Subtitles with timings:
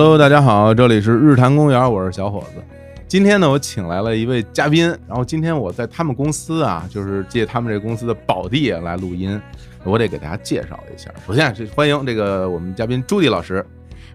[0.00, 2.62] Hello，大家好，这里是日坛公园，我是小伙子。
[3.08, 9.42] 今天呢，我请来了一位嘉宾，然后今天我在他们公司啊，就是借他们这公司的宝地来录音，
[9.82, 11.10] 我得给大家介绍一下。
[11.26, 13.66] 首先是欢迎这个我们嘉宾朱迪老师，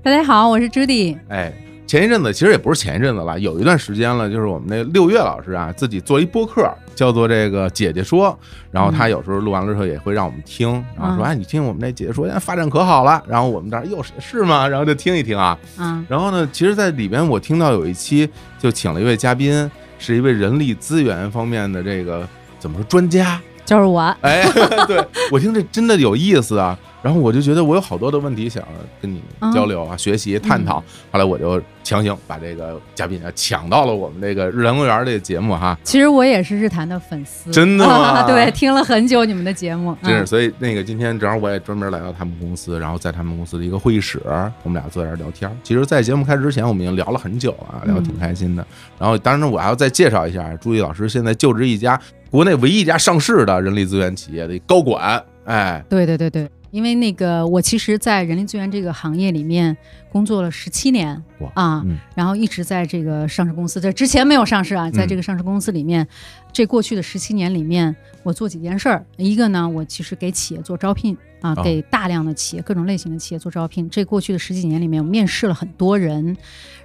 [0.02, 1.18] 大家好，我是朱迪。
[1.28, 1.52] 哎，
[1.94, 8.36] 前一阵子其实也不是前一阵子了，有一段时间了，就是我们那六月老师啊，自己做一播客，叫做这个姐姐说，
[8.72, 14.68] 然后他有时候录完了之后也会让我们听，然后说嗯哎，你听我们那姐姐说，现在发展可好了，然后我们这儿又是是吗？
[14.68, 23.40] 然后就听一听啊，嗯，然后呢，其实，在里边我听到有一期就请了一位嘉宾，是一位人力资源方面的这个怎么说专家。
[23.66, 24.02] 就是我。
[24.22, 24.44] 哎，
[24.88, 26.78] 对我听这真的有意思啊。
[27.02, 28.64] 然后我就觉得我有好多的问题想
[29.02, 29.22] 跟你
[29.54, 30.82] 交流啊、学习、探讨。
[31.12, 35.78] 后来我就强行把这个嘉宾啊抢到了我们这个日坛公园这个节目哈。
[35.84, 39.94] 其实我也是日坛的粉丝，真的吗 对，听了很久你们的节目。
[40.02, 44.22] 真是，嗯所以那个今天正好我也专门来到他们公司，然后在他们公司的一个会议室，
[44.64, 45.52] 我们俩坐在这儿聊天。
[45.62, 48.66] 其实，在节目开始之前，我们已经聊了很久了，聊得挺开心的。
[48.98, 52.00] 然后，当然我还要再介绍一下，朱毅老师现在就职一家
[52.34, 59.78] 国内唯一一家上市的人力资源企业的高管，哎，对对对对，因为那个我其实，在人力资源这个行业里面
[60.12, 61.96] 工作了十七年哇啊，嗯。
[62.16, 66.08] 然后一直在这个上市公司，在之前没有上市啊，在这个上市公司里面，
[66.52, 69.06] 这过去的十七年里面，我做几件事儿。
[69.18, 71.62] 一个呢，我其实给企业做招聘啊，哦。
[71.64, 73.88] 给大量的企业各种类型的企业做招聘。
[73.92, 76.36] 这过去的十几年里面，我面试了很多人，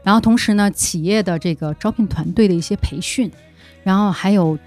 [0.02, 3.32] 然后同时呢，企业的这个招聘团队的一些培训，
[3.82, 4.58] 然后还有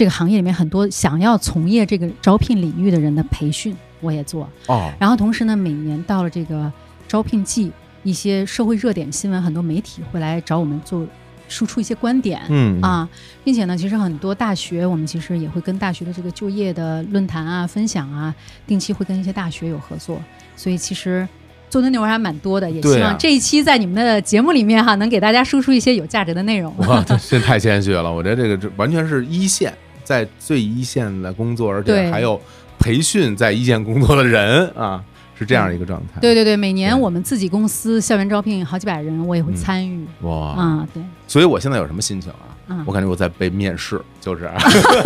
[0.00, 4.48] 这个行业里面很多想要从业这个招聘领域的人的培训，我也做。
[4.66, 6.72] 哦，然后同时呢，每年到了这个
[7.06, 7.70] 招聘季，
[8.02, 11.06] 一些社会热点新闻，很多媒体会来找我们做
[11.50, 12.40] 输出一些观点。
[12.48, 13.06] 嗯，啊，
[13.44, 18.34] 并且呢，其实很多大学，我们其实也会跟大学的这个就业的论坛啊、分享啊，
[18.66, 20.18] 定期会跟一些大学有合作，
[20.56, 21.28] 所以其实
[21.68, 26.74] 做的内容还蛮多的，也希望这一期在你们的节目里面哈，能给大家输出一些有价值的内容。
[26.78, 29.70] 哇，这这太谦虚了，我觉得这个这完全是一线，
[30.10, 32.40] 在最一线的工作，而且还有
[32.80, 35.00] 培训在一线工作的人啊，
[35.38, 36.20] 是这样一个状态。
[36.20, 40.88] 对对对，每年我们自己公司校园招聘好几百人，我也会嗯参与哇，啊。
[40.92, 42.50] 对，所以我现在有什么心情啊？
[42.66, 44.50] 嗯我感觉我在被面试，就是。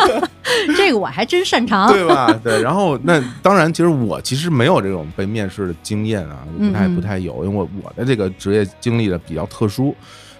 [0.76, 1.88] 这个我还真擅长。
[1.92, 2.32] 对吧？
[2.42, 9.94] 对，然后那当然，其实我其实没有这种被面试的经验啊，不太不太有，因为我我的这个职业经历的比较特殊，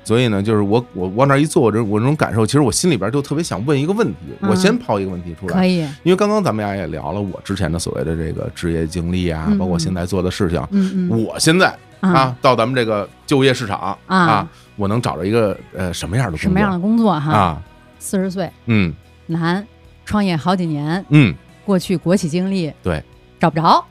[0.04, 17.32] 所以呢，就是我我往那儿一坐，我这我这种感受，其实我心里边就特别想问一个问题，我嗯先抛一个问题出来，可以，因为刚刚咱们俩也聊了我之前的所谓的这个职业经历啊，嗯包括现在做的事情，我现在啊，到咱们这个就业市场啊啊，我能找着一个呃什么样的工作什么样的工作哈？
[17.32, 17.62] 啊？
[17.98, 18.92] 四十岁，嗯
[19.26, 19.66] 男，
[20.04, 23.02] 创业好几年，嗯，过去国企经历，对，
[23.40, 23.82] 找不着。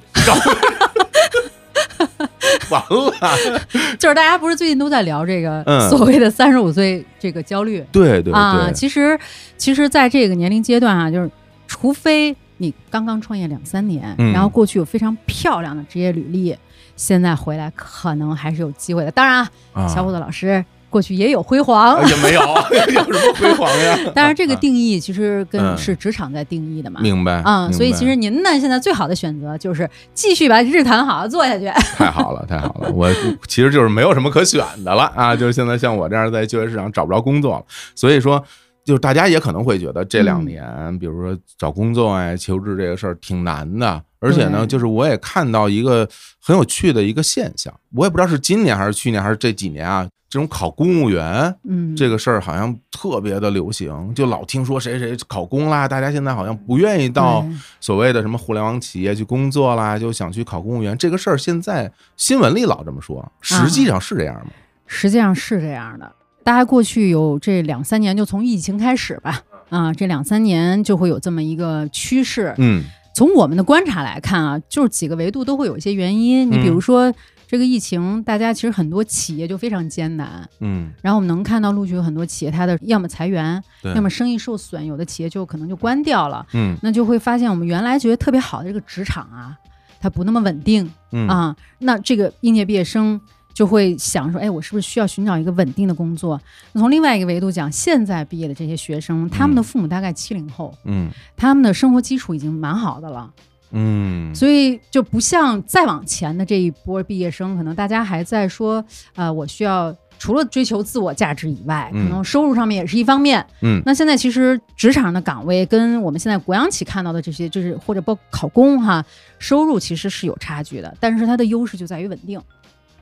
[2.69, 3.59] 完了，
[3.99, 5.89] 就是大家不是最近都在聊这个嗯。
[5.89, 7.83] 所谓的三十五岁这个焦虑。
[7.91, 8.69] 对对啊？
[8.73, 9.17] 其实，
[9.57, 11.29] 其实在这个年龄阶段啊，就是
[11.67, 14.31] 除非你刚刚创业两三年，嗯。
[14.31, 16.55] 然后过去有非常漂亮的职业履历，
[16.95, 19.11] 现在回来可能还是有机会的。
[19.11, 19.87] 当然啊，啊。
[19.87, 21.99] 小伙子老师过去也有辉煌。
[22.07, 22.41] 也没有，
[22.93, 23.97] 有什么辉煌呀？
[24.15, 27.01] 当然，这个定义其实跟嗯是职场在定义的嘛。
[27.01, 31.65] 明白啊、所以其实您呢，现在最好的选择就是继续把日坛好好做下去。
[31.97, 32.91] 太好了，太好了！
[32.93, 33.11] 我
[33.47, 37.65] 其实就是没有什么可选的了啊，就是现在像我这样在就业市场找不着工作了，
[37.95, 38.43] 所以说。
[38.85, 46.05] 就是大家也可能会觉得这两年，比如说找工作啊、求职这个事儿挺难的，而且呢，就是我也看到一个
[46.41, 57.45] 很有趣的一个现象，我也不知道是今年还是去年还是这几年啊，这种考公务员嗯，这个事儿好像特别的流行，就老听说谁谁考公啦，大家现在好像不愿意到
[57.79, 60.97] 所谓的什么互联网企业去工作啦，就想去考公务员。
[60.97, 64.47] 这个事儿现在新闻里老这么说，实际上是这样吗？
[64.87, 66.11] 实际上是这样的。
[66.43, 72.55] 大家过去有这两三年，就从疫情开始吧，啊，这两三年就会有这么一个趋势。
[72.57, 72.83] 嗯
[73.15, 76.49] 从我们的观察来看啊，就是几个维度都会有一些原因。
[76.49, 77.13] 你比如说
[77.47, 83.61] 这个疫情，大家其实很多企业就非常艰难，嗯，然后我们能看到陆续有很多企业它的要么裁员，
[83.95, 86.45] 要么生意受损，有的企业就可能就关掉了。
[86.53, 89.57] 嗯那就会发现我们原来觉得特别好的这个职场啊，
[89.99, 90.89] 它不那么稳定。
[91.11, 93.19] 嗯啊，那这个应届毕业生
[93.53, 96.41] 就会想说，哎，我是不是需要寻找一个稳定的工作？
[96.71, 103.31] 那从另外一个维度讲，现在毕业的这些学生，他们的父母大概七零后，嗯他们的生活基础已经蛮好的了，
[103.73, 108.83] 嗯，所以就不像再往前的这一波毕业生，可能大家还在说，
[109.15, 109.93] 呃，我需要。
[110.19, 113.45] 除了追求自我价值以外，可嗯能收入上面也是一方面。
[113.61, 119.03] 嗯那现在其实职场的岗位跟我们现在国央企看到的这些，就是或者包括考公哈，
[119.37, 122.39] 收入其实是有差距的，但是它的优势就在于稳定。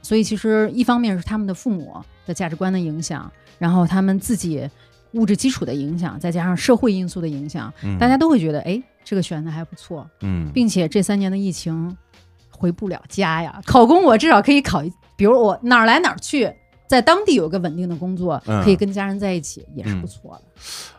[0.01, 1.95] 所以其实一方面是他们的父母
[2.25, 4.68] 的价值观的影响，然后他们自己
[5.12, 11.95] 物质基础的影响，再加上社会因素的影响，嗯大家都会觉得，哎，这个选的还不错，嗯并且这三年的疫情
[12.50, 16.51] 回不了家呀，考公我至少可以考一，比如我哪儿来哪儿去，
[16.88, 20.42] 在当地有个稳定的工作，嗯可以跟家人在一起，也是不错的。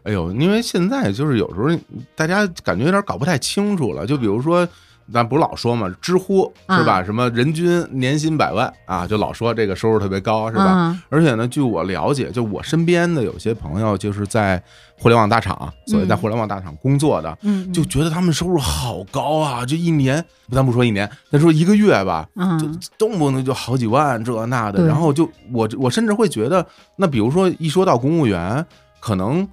[0.04, 1.68] 哎呦，因为现在就是有时候
[2.14, 4.68] 大家感觉有点搞不太清楚了，就比如说。
[5.10, 7.00] 咱不是老说嘛，知乎是吧？
[7.00, 10.64] 啊什么人均年薪百万啊，就老说这个收入特别高，是吧？
[10.64, 14.62] 啊而且呢，据我了解，就我身边的有些朋友，就是在
[14.98, 17.36] 互联网大厂，所谓在嗯互联网大厂工作的，
[17.72, 19.66] 就觉得他们收入好高啊！
[19.66, 24.86] 就一年，咱不说一年，咱说一个月吧，啊，就动不动就好几万这那的。
[24.86, 26.64] 然后就我我甚至会觉得，
[26.96, 28.64] 那比如说一说到公务员，
[29.00, 29.46] 可能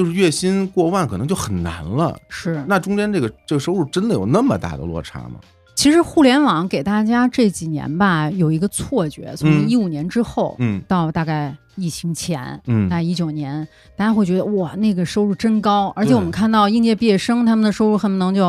[0.00, 2.18] 就是月薪过万，可能就很难了。
[2.30, 2.64] 是。
[2.66, 5.34] 那中间这个这个收入真的有那么大的落差吗？
[5.74, 18.46] 其实互联网给大家这几年吧，有一个错觉，从嗯一五年之后、嗯到大概疫情前，嗯大概一九年，大家会觉得哇，那个收入真高，而且我们看到应届毕业生他们的收入恨不能就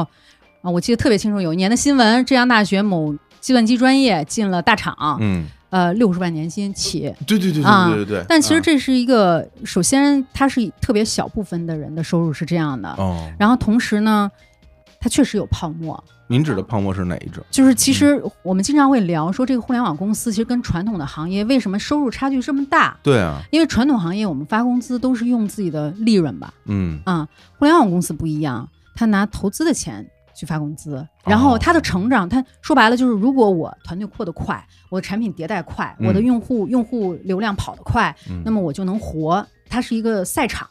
[0.61, 7.11] 啊，我记得特别清楚，有一年的新闻，浙江大学某计算机专业进了大厂，嗯，呃，六十万年薪起。
[7.25, 8.25] 对对对啊对对对对。
[8.29, 14.29] 但其实啊这是一个，首先它是特别小部分的人的收入是这样的，哦，然后同时呢，
[14.99, 16.01] 它确实有泡沫。
[16.27, 17.43] 您指的泡沫是哪一种？
[17.51, 22.97] 就是其实我们经常会聊说，这个互联网公司其实跟传统的行业为什么收入差距这么大？
[23.03, 27.27] 对啊，因为传统行业我们发工资都是用自己的利润吧，嗯啊，
[27.59, 28.65] 互联网公司不一样，
[28.95, 30.09] 他拿投资的钱
[30.41, 36.07] 去发工资，然后它的成长，它说白了就是，如果我团队扩得快，我的产品迭代快，嗯。
[36.07, 39.45] 我的用户用户流量跑得快，嗯，那么我就能活。
[39.69, 40.67] 它是一个赛场，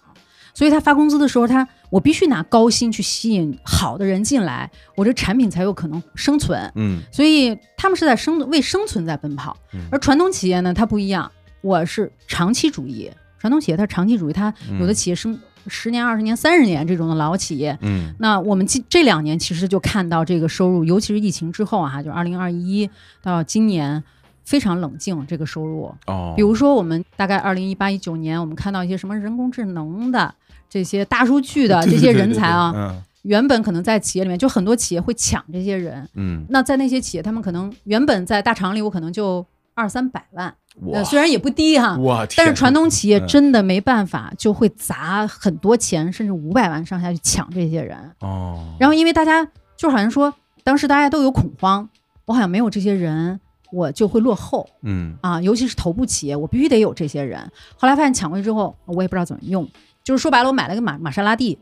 [0.52, 6.68] 所以他发工资的时候，他我必须拿高薪去吸引好的人进来，我这产品才有可能生存。
[6.74, 7.00] 嗯。
[7.12, 9.56] 所以他们是在生为生存在奔跑。
[9.72, 11.30] 嗯，而传统企业呢，它不一样，
[11.60, 13.08] 我是长期主义。
[13.38, 17.76] 传统企业它是长期主义，它有的企业生十年、二十年、三十年这种的老企业。
[17.82, 22.88] 嗯那我们这这两年其实就看到这个收入，尤其是疫情之后啊，就二零二一
[23.22, 24.02] 到今年
[24.44, 25.94] 非常冷静这个收入。
[26.06, 30.34] 哦，比如说，我们大概二零一八一九年，我们看到一些什么人工智能的
[30.68, 36.08] 这些大数据的这些对对对对人才啊，嗯原本可能在企业里面，就很多企业会抢这些人。
[36.14, 39.44] 嗯，那在那些企业，他们可能原本在大厂里，我可能就
[39.80, 40.98] 二三百万，哇。
[40.98, 41.98] 呃，虽然也不低哈，
[42.36, 43.26] 但是传统企业嗯。
[43.26, 47.96] 真的没办法，就会砸很多钱，甚至五百万上下去抢这些人。
[48.20, 50.32] 哦，然后因为大家就好像说，
[50.62, 51.88] 当时大家都有恐慌，
[52.26, 53.40] 我好像没有这些人，
[53.72, 54.68] 我就会落后。
[54.82, 55.16] 嗯。
[55.22, 57.40] 啊，尤其是头部企业，我必须得有这些人。
[57.78, 59.66] 后来发现抢过去之后，我也不知道怎么用，
[60.04, 61.58] 就是说白了，我买了个玛玛莎拉蒂，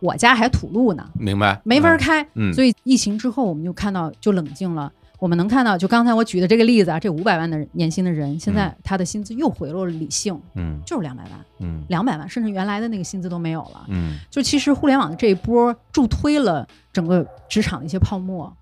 [0.00, 1.98] 我家还土路呢，明白，没法嗯。
[1.98, 2.26] 开。
[2.34, 4.92] 嗯，所以疫情之后，我们就看到就冷静了。
[5.22, 10.80] 我们能看到，就刚才我举的这个例子啊，这五百万的年薪的人，现在他的薪资又回落了理性，嗯。
[10.84, 11.84] 就是两百万，嗯。
[11.88, 13.86] 两百万，甚至原来的那个薪资都没有了。
[13.86, 18.52] 嗯，就其实互联网的这一波助推了整个职场的一些泡沫，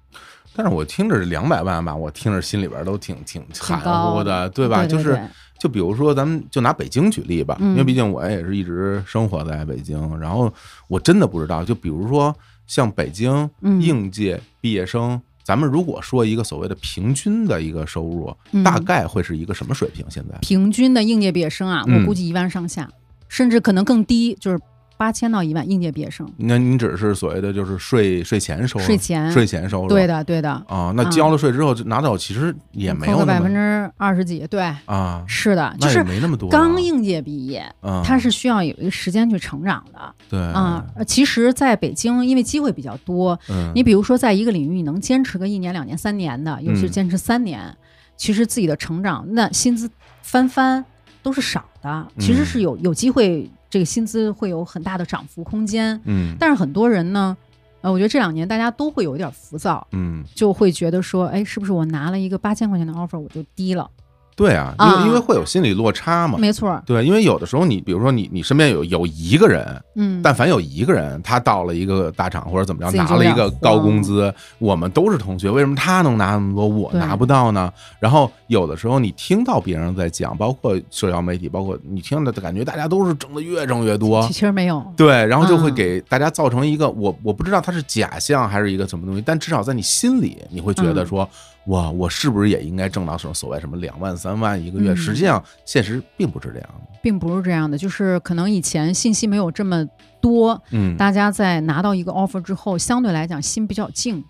[0.55, 4.85] 但是我听着两百万吧，我听着心里边都挺挺含高糊的，对吧？
[4.85, 5.23] 就是对。
[5.61, 10.53] 就比如说，咱们就拿北京举例吧，嗯因为毕竟我也是一直生活在北京，然后
[10.89, 13.81] 我真的不知道，就比如说像北京嗯。
[13.81, 15.19] 应届毕业生，
[15.51, 20.07] 咱们如果说一个所谓的平均的一个收入，嗯大概会是一个什么水平？
[20.09, 20.39] 现在？
[20.41, 22.89] 平均的应届毕业生啊，嗯我估计一万上下，
[23.27, 24.61] 甚至可能更低，就是
[25.01, 28.85] 八千到一万应届毕业生，那您指的是所谓的就是税税前收入？
[28.85, 29.89] 税前税前收入？
[29.89, 40.85] 对的对的，啊，那交了税之后就拿到，其实也没有百分之二十几，对，啊，是的，就是没那么多啊，刚应届毕业，啊，他是需要有一个时间去成长的对啊。
[40.95, 47.75] 呃其实，在北京，因为机会比较多，嗯，你比如说，在一个领域你能坚持个一年、两年、三年的，尤其是嗯坚持三年，
[48.19, 49.91] 其实自己的成长，那薪资
[50.21, 50.85] 翻番
[51.23, 55.99] 都是少的，其实嗯是有有机会，这个薪资会有很大的涨幅空间。
[56.05, 57.37] 嗯但是很多人呢，
[57.81, 63.89] 呃，我觉得这两年大家都会有一点浮躁，嗯，就会觉得说，哎，是不是我拿了一个八千块钱的 offer 我就低了？
[64.37, 66.39] 对啊，因为啊因为会有心理落差嘛。
[66.39, 66.71] 没错。
[66.71, 77.73] 儿，对，因为有的时候你比如说你你身边有有一个人，嗯，但凡有一个人他到了一个大厂或者怎么样拿了一个高工资，我们都是同学，为什么他能拿那么多，我拿不到呢？
[77.99, 84.27] 然后有的时候你听到别人在讲，包括社交媒体，包括你听的感觉大家都是挣的越挣越多。
[84.27, 85.75] 其，实没有，对，然后就会嗯。
[85.81, 91.07] 给大家造成一个我我不知道它是假象还是一个什么东西，但至少在你心里你会觉得嗯。
[91.07, 91.31] 说，
[91.67, 94.93] 哇，我是不是也应该挣到什么所谓什么两万三万一个月？
[94.93, 96.99] 嗯实际上现实并不是这样的。
[97.03, 99.87] 并不是这样的，就是可能以前信息没有这么
[100.21, 104.23] 多，嗯，大家在拿到一个 offer 之后，相对来讲心比较静，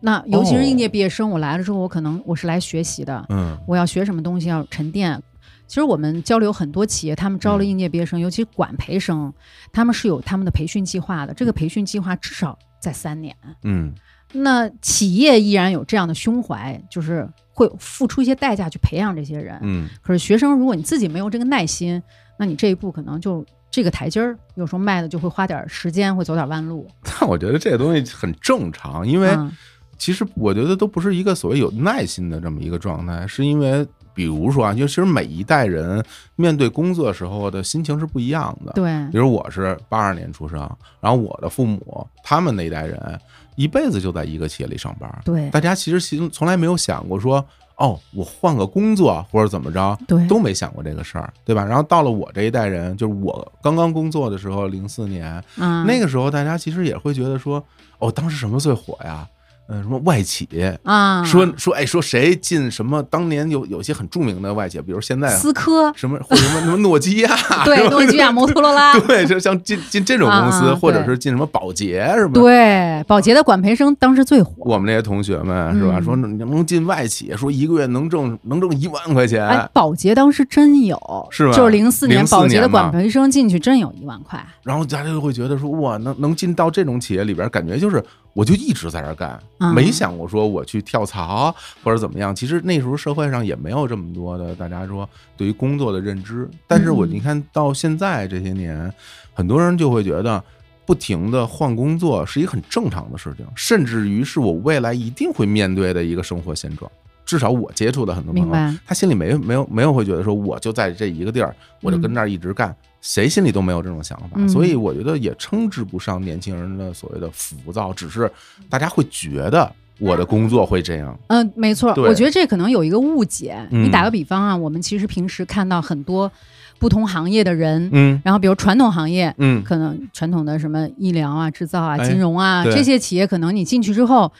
[0.00, 5.22] 那尤其是应哦届毕业生，我来了之后，我可能我是来学习的，嗯我要学什么东西要沉淀。
[5.66, 9.32] 其实我们交流很多企业，他们招了嗯应届毕业生，尤其是管培生，
[9.72, 11.34] 他们是有他们的培训计划的。
[11.34, 13.36] 这个培训计划至少在三年。
[13.62, 13.94] 嗯
[14.32, 19.58] 那企业依然有这样的胸怀，就是会付出一些代价去培养这些人。
[19.62, 22.02] 嗯可是学生，如果你自己没有这个耐心，
[22.38, 26.86] 那你这一步可能就这个台阶儿，有时候迈的就会花点时间，会走点弯路。
[27.02, 29.50] 但我觉得这个东西很正常，因为嗯
[29.96, 36.04] 其实我觉得都不是一个所谓有耐心的这么一个状态，是因为比如说啊，就其实每一代人
[36.36, 38.72] 面对工作时候的心情是不一样的。
[38.74, 40.58] 对比如我是八二年出生，
[41.00, 43.20] 然后我的父母他们那一代人
[43.58, 51.64] 一辈子就在一个企业里上班，对大家其实从从来没有想过说，哦，我换个工作或者怎么着，对都没想过这个事儿，对吧？
[51.64, 57.60] 然后到了我这一代人，就是我刚刚工作的时候，零四年，嗯，那个时候大家其实也会觉得说，
[57.98, 59.28] 哦，当时什么最火呀？
[59.70, 60.48] 嗯，什么外企，
[60.82, 63.02] 啊，说说哎，说谁进什么？
[63.04, 72.32] 当年有有些很著名的外企，比如现在思科，什么或者什么什么诺基亚， 对，诺基亚、摩托罗拉， 对，就像进进这种公司，或者是进什么保洁，什么？
[72.32, 74.52] 对，保洁的管培生当时最火。
[74.58, 75.96] 我们那些同学们是吧？
[75.98, 80.98] 嗯说你能进外企，说一个月能挣能挣一万块钱，哎，保洁当时真有，
[81.30, 84.42] 是吧就是零四年04保洁的管培生进去真有一万块。
[84.62, 88.02] 然后大家就会觉得说哇，能能进到这种企业里边，感觉就是
[88.38, 91.52] 我就一直在这儿干，嗯没想过说我去跳槽
[91.82, 92.32] 或者怎么样。
[92.32, 96.48] 其实那时候社会上也没有这么多的大家说对于工作的认知。
[96.64, 98.94] 但是我嗯你看到现在这些年，
[99.34, 100.40] 很多人就会觉得。
[100.86, 106.90] 不停的换工作是一个很正常的事情，甚至于是我未来一定会面对的一个生活现状。
[107.28, 114.48] 至少我接触的很多朋友，他心里没没有没有会觉得说我就在这一个地儿，我就跟那儿一直干，谁心里都没有这种想法，嗯。
[114.48, 118.32] 所以我觉得也称之不上年轻人的所谓的浮躁，只是
[118.70, 122.08] 大家会觉得我的工作会这样，嗯，没错，对。
[122.08, 123.58] 我觉得这可能有一个误解。
[123.70, 123.84] 嗯。
[123.84, 126.32] 你打个比方啊，我们其实平时看到很多
[126.78, 128.18] 不同行业的人，嗯。
[128.24, 129.62] 然后比如传统行业，嗯。
[129.62, 132.72] 可能传统的什么医疗啊、制造啊、哎金融啊对。
[132.72, 134.32] 这些企业，可能你进去之后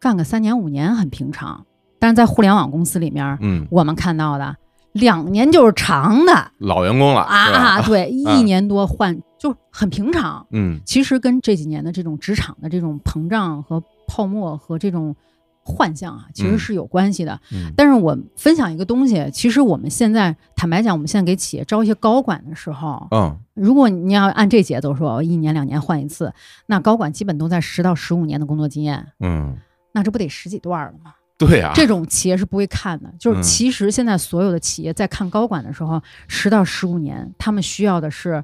[0.00, 1.64] 干个三年五年很平常，
[2.04, 4.54] 但是在互联网公司里面，嗯，我们看到的
[4.92, 10.46] 两年就是长的老员工了啊，对， 一年多换就很平常。
[10.50, 15.16] 嗯其实跟这几年的这种职场的这种膨胀和泡沫和这种
[15.62, 17.40] 幻象啊，其实嗯是有关系的。
[17.54, 26.34] 嗯但是我分享一个东西，其实我们现在坦白讲，我们现在给企业招一些高管的时候，嗯如果你要按这节奏说，一年两年换一次，
[26.66, 29.56] 那高管基本都在十到十五年的工作经验，嗯，
[29.94, 31.14] 那这不得十几段了吗？
[31.36, 33.12] 对啊，这种企业是不会看的。
[33.18, 38.42] 就是嗯其实现在所有的企业在看高管的时候，十到十五年，他们需要的是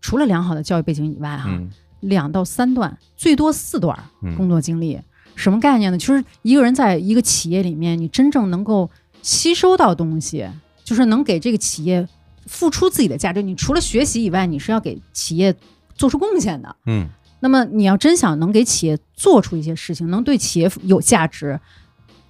[0.00, 1.70] 除了良好的教育背景以外，哈，嗯
[2.00, 4.98] 两到三段，最多四段嗯工作经历。
[5.34, 5.96] 什么概念呢？
[5.96, 8.90] 就是一个人在一个企业里面，你真正能够
[9.22, 10.46] 吸收到东西，
[10.84, 12.06] 就是能给这个企业
[12.46, 13.40] 付出自己的价值。
[13.40, 15.54] 你除了学习以外，你是要给企业
[15.94, 16.74] 做出贡献的。
[16.86, 17.08] 嗯
[17.40, 21.58] 那么你要真想能给企业做出一些事情，能对企业有价值，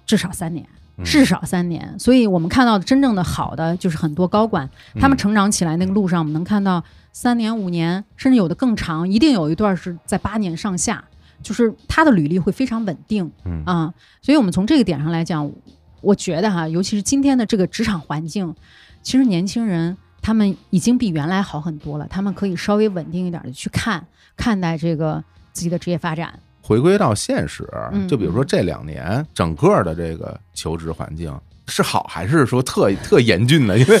[0.05, 0.65] 至少三年。
[0.65, 4.69] 嗯至少三年，所以我们看到的真正的好的就是很多高管，
[4.99, 11.03] 他们嗯成长起来那个路上，我们能看到三年、五年，甚至有的更长，一定有一段是在八年上下，
[11.41, 13.91] 就是他的履历会非常稳定嗯啊。
[14.21, 15.51] 所以我们从这个点上来讲，
[15.99, 18.53] 我觉得哈，尤其是今天的这个职场环境，
[19.01, 24.05] 其实年轻人他们已经比原来好很多了，他们可以稍微稳定一点的去看
[24.37, 26.37] 看待这个自己的职业发展。
[26.65, 31.29] 回归到现实嗯，就比如说这两年整个的这个求职环境
[31.67, 33.75] 是好还是说特特严峻呢？
[33.79, 33.99] 因为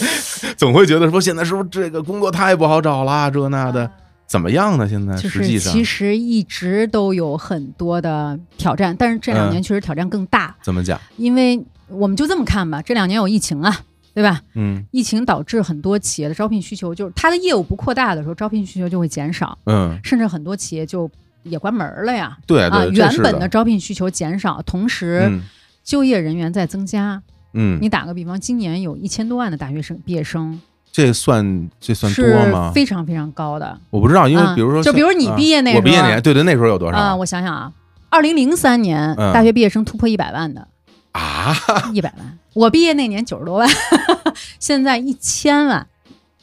[0.55, 3.89] 总会觉得说现在是不是这个工作太不好找啦，这那的
[4.25, 4.87] 怎么样呢？
[4.87, 10.99] 现在就是实际上其实一直都有很多的挑战，但是这两年确实挑战更大，怎么讲？
[11.17, 13.75] 因为我们就这么看吧，这两年有疫情啊，
[14.13, 14.41] 对吧？
[14.55, 21.09] 嗯疫情导致很多企业的招聘需求，就是它的业务不扩大的时候，招聘需求就会减少，嗯，甚至很多企业就
[21.43, 22.37] 也关门了呀。
[22.47, 25.41] 对啊，原本的招聘需求减少，同时嗯
[25.83, 27.21] 就业人员在增加。
[27.53, 30.59] 嗯，你打个比方，今年有一千多万的大学生毕业生，
[30.91, 32.71] 这算这算多是吗？
[32.73, 37.71] 非常非常高的我不知道，因为啊比如说像，就比如你啊毕业那时候我毕业年，对对，那时候有多少啊、少我想想啊，
[38.09, 40.67] 二零零三年、嗯大学毕业生突破一百万的，
[41.11, 41.55] 啊？
[41.93, 42.39] 一百万。
[42.53, 43.69] 我毕业那年九十多万，
[44.59, 45.85] 现在一千万。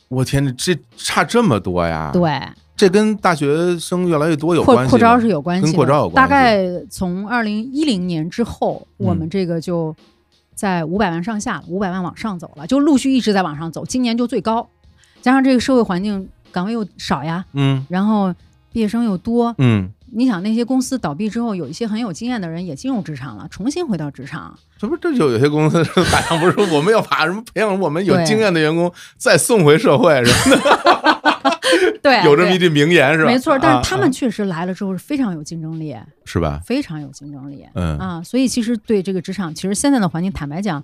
[0.08, 2.40] 我天，这这差这么多呀？，对，
[2.80, 4.90] 这跟大学生越来越多有扩关系。
[4.90, 9.94] 扩招是有关系的，跟扩招有关系大概从二零一零年之后，嗯我们这个就
[10.54, 13.84] 在五百万上下了，五百万往上走了，就陆续一直在往上走。
[13.84, 14.66] 今年就最高，
[15.20, 18.34] 加上这个社会环境岗位又少呀，嗯然后
[18.72, 24.58] 毕业生又多，嗯你想那些公司倒闭之后，有一些很有经验的人也进入职场了，重新回到职场。
[24.78, 31.20] 这不这就有些公司好像不是说我们要把什么培养我们有经验的员工再送回社会，是吧？
[31.22, 31.29] 对，
[32.02, 33.30] 对有这么一句名言是吧？
[33.30, 36.60] 没错，但啊是他们确实来了之后是非常有竞争力，是吧？
[36.64, 37.64] 非常有竞争力。
[37.74, 40.82] 嗯啊，所以其实对这个职场，其实现在的环境，坦白讲，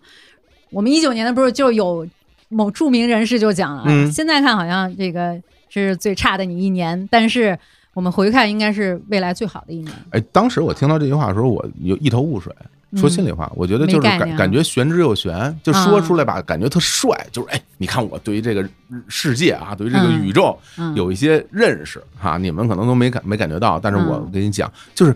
[0.71, 2.07] 我们一九年的不是就有
[2.49, 7.59] 某著名人士就讲了，嗯现在看好像这个是最差的你一年，但是
[7.95, 9.93] 我们回看应该是未来最好的一年。
[10.11, 12.55] 哎，当时我听到这句话的时候，我有一头雾水。
[12.95, 17.11] 说心里话，我觉得就是感感觉玄之又玄，就说出来吧，感觉特帅。
[17.33, 18.67] 就是哎，你看我对于这个
[19.09, 25.15] 世界啊，对于这个嗯宇宙嗯，有一些认识哈，你们可能都没感没感觉到，但是我嗯跟你讲，就是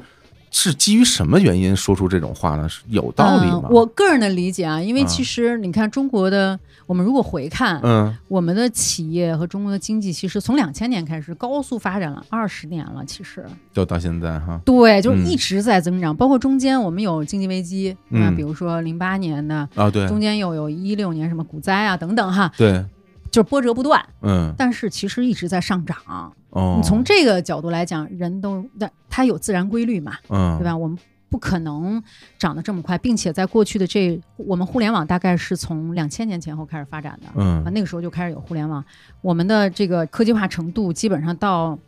[0.51, 2.69] 是基于什么原因说出这种话呢？
[2.69, 3.63] 是有道理吗？
[3.65, 8.17] 嗯我个人的理解啊，因为嗯其实你看中国的，我们如果回看，嗯。
[8.27, 13.45] 我们的企业和中国的经济，其实从两千年开始高速发展了二十年了，其实。
[13.73, 15.27] 就到现在哈，对，就是嗯。
[15.27, 18.23] 一直在增长，包括中间我们有经济危机，嗯。
[18.23, 20.07] 啊，比如说零八年的，啊对。
[20.09, 22.85] 中间又有一六年什么股灾啊等等哈，对，
[23.31, 24.53] 就是波折不断，嗯。
[24.59, 25.97] 但是其实一直在上涨。
[26.51, 30.59] 哦，你从这个角度来讲，人都那它有自然规律嘛，嗯。
[30.59, 30.77] 对吧？
[30.77, 32.03] 我们不可能
[32.39, 37.65] 长得这么快，并且在过去的这，我们互联网大概是从两千年前后开始发展的，嗯。
[37.65, 38.85] 啊，那个时候就开始有互联网，
[39.21, 41.79] 我们的这个科技化程度基本上到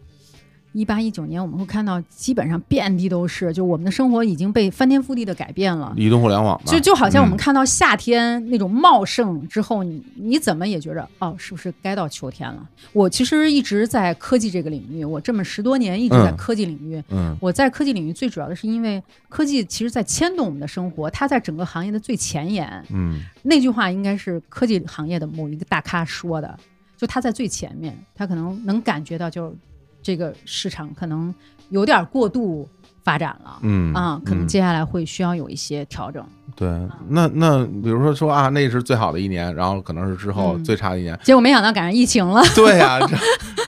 [0.72, 5.92] 一八一九年，我们会看到基本上遍地都是，就我们的生活已经被翻天覆地的改变了。
[5.96, 12.68] 移动互联网嘛，就就好像我们嗯看到夏天那种茂盛之后，你你怎么也觉着哦，是不是该到秋天了？
[12.92, 17.02] 我其实一直在科技这个领域，我这么十多年一直在嗯科技领域。
[17.10, 22.82] 嗯我在科技领域最主要的是因为科技其实在牵动我们的生活，它在整个行业的最前沿。
[22.90, 26.58] 嗯那句话应该是科技行业的某一个大咖说的，
[26.96, 29.54] 就他在最前面，他可能能感觉到，就
[30.02, 31.34] 这个市场可能
[31.70, 32.68] 有点过度
[33.02, 33.58] 发展了。
[33.62, 36.24] 嗯啊，可能嗯接下来会需要有一些调整。
[36.54, 36.68] 对，
[37.08, 43.16] 那那比如说说啊，那是最好的一年，然后可能是之后嗯最差的一年，结果没想到赶上疫情了， 对呀、这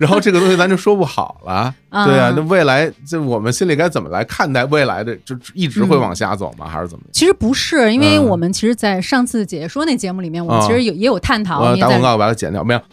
[0.01, 5.17] 然后这个东西咱就说不好了，啊对呀、那未来这我们心里该怎么来看待未来的？
[5.25, 6.67] 就一直会往下走吗？
[6.69, 7.05] 还是怎么？
[7.11, 12.81] 其实不是，因为嗯我们其实，在上次姐姐说那节目里面，我们啊其实有也有探讨，打广告把它剪掉，没有？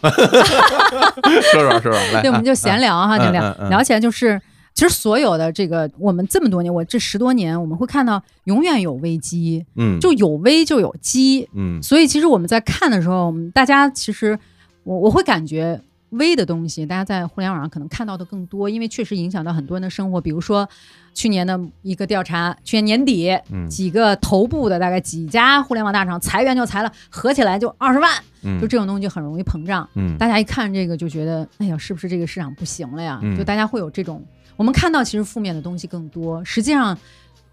[1.52, 4.40] 说说说说，来，对，我们就闲聊哈，嗯就聊聊起来就是。
[4.74, 11.48] 其实所有的这个，我们这么多年，我这十多年，我们会看到永远有危机，嗯，就有危就有机。
[11.54, 14.38] 嗯所以其实我们在看的时候，我们大家其实
[14.84, 15.80] 我我会感觉
[16.10, 20.20] 危的东西，大家在互联网上可能看到的更多，因为确实影响到很多人的生活。
[20.20, 20.68] 比如说
[21.14, 28.10] 去年的一个调查，去年年底嗯几个头部的大概几家互联网大厂裁员就裁了，合起来就二十万，
[28.42, 29.88] 嗯就这种东西就很容易膨胀。
[29.94, 33.20] 嗯大家一看这个就觉得，哎呀，是不是这个市场不行了呀？
[33.22, 34.22] 嗯就大家会有这种，
[34.56, 36.44] 我们看到其实负面的东西更多。
[36.44, 36.96] 实际上，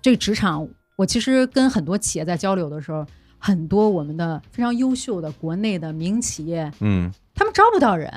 [0.01, 3.05] 这个职场，我其实跟很多企业在交流的时候，
[3.37, 7.11] 很多我们的非常优秀的国内的民企业，嗯。
[7.35, 8.11] 他们招不到人，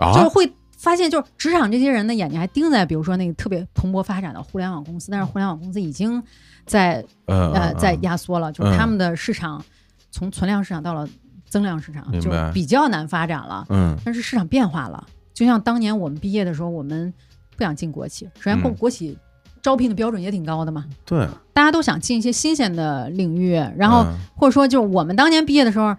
[0.00, 6.20] 就是啊，会发现，就是职场这些人的眼睛还盯在，比如说那个特别蓬勃发展的互联网公司，但是互联网公司已经
[6.66, 9.64] 在呃呃在压缩了，就是嗯他们的市场
[10.10, 11.08] 从存量市场到了
[11.48, 13.64] 增量市场，就比较难发展了。
[13.68, 13.96] 嗯。
[14.04, 17.14] 但是市场变化了，就像当年我们毕业的时候，我们
[17.58, 19.18] 不想进国企，首先国嗯国企
[19.60, 25.94] 招聘的标准也挺高的嘛，对，大家都想进一些新鲜的领域，然后嗯或者说就是我们当年毕业的时候。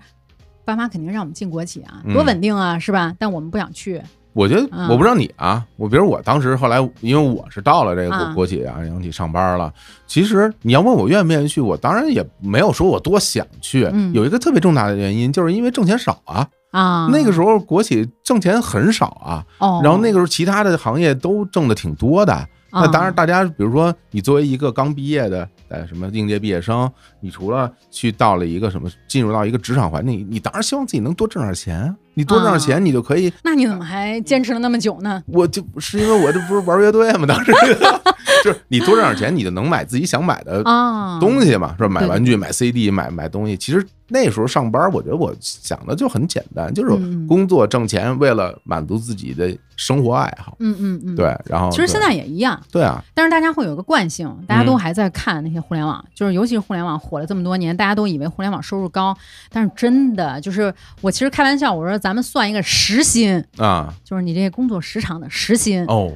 [0.65, 3.11] 爸妈肯定让我们进国企啊，多嗯稳定啊，是吧？
[3.17, 3.99] 但我们不想去，
[4.33, 9.73] 我觉得嗯我不知道你啊，我比如我当时后来，因为我是到了这个国企啊央企上班了。
[10.05, 13.89] 其实你要问我愿不愿意去，我当然也没有说我多想去。
[13.91, 16.47] 嗯有一个特别重大的原因，就是因为挣钱少啊。
[16.71, 22.47] 啊，那个时候国企挣钱很少啊，哦，然后那个时候其他的行业都挣的挺多的。
[22.71, 26.87] 那当然，啊大家比如说你作为一个刚毕业的呃什么应届毕业生，
[27.19, 31.95] 你除了去到了一个什么进入到一个职场环境，你当然希望自己能多挣点钱。
[32.13, 35.23] 你多挣点啊钱，你就可以那你怎么还坚持了那么久呢？
[35.27, 37.51] 我就是因为我这不是玩乐队嘛，当时
[38.43, 41.89] 就是你多挣点钱，你就能买自己想买的啊，东西嘛，是吧？
[41.89, 43.57] 买玩具、买 CD、买买东西。
[43.57, 46.89] 其实那时候上班，我觉得我想的就很简单，就是
[47.27, 50.57] 工作挣钱，为了满足自己的生活爱好。
[50.59, 51.15] 嗯嗯嗯，。
[51.15, 59.15] 对，然后其实现在也一样，对啊，但是大家会有个惯性，大家都嗯还在看那些互联网，就是尤其是互联网火了这么多年，大家都以为互联网收入高，
[59.51, 63.93] 但是真的就是我其实开玩笑，我说咱们算一个时薪，啊。
[64.03, 66.11] 就是你这个工作时长的时薪，哦，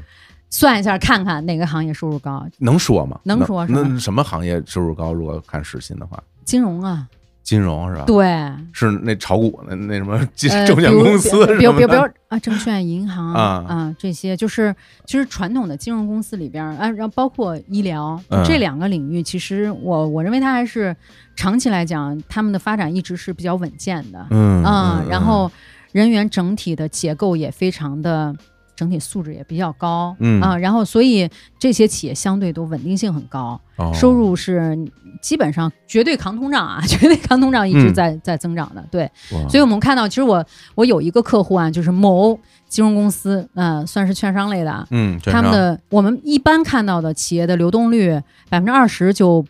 [0.49, 3.19] 算一下看看哪个行业收入高，能说吗？
[3.23, 5.13] 能说那什么行业收入高？
[5.13, 7.07] 如果看时薪的话，金融啊，
[7.43, 8.05] 金融是吧？
[8.07, 8.25] 对，
[8.71, 11.89] 是那炒股那那什么金呃，证券公司比如比如
[12.29, 13.93] 啊，证券、银行啊。
[13.99, 14.73] 这些，就是
[15.05, 18.43] 其实传统的金融公司里边儿啊，然后包括医疗、嗯。
[18.45, 20.95] 这两个领域，其实我我认为它还是
[21.35, 24.25] 长期来讲，他们的发展一直是比较稳健的。
[24.29, 25.51] 嗯啊，然后
[25.91, 28.33] 人员整体的结构也非常的，
[28.75, 30.41] 整体素质也比较高，嗯。
[30.41, 33.91] 啊，然后所以这些企业相对都稳定性很高，哦。
[33.93, 34.77] 收入是
[35.21, 37.93] 基本上绝对扛通胀啊， 绝对扛通胀一直嗯。
[37.93, 39.09] 在、在增长的，对，
[39.49, 40.43] 所以我们看到，其实我
[40.75, 49.45] 我有一个客户啊，就是某金融公司，呃，算是券商类的啊，嗯，他们的我们一般看到的企业的流动率百分之二十就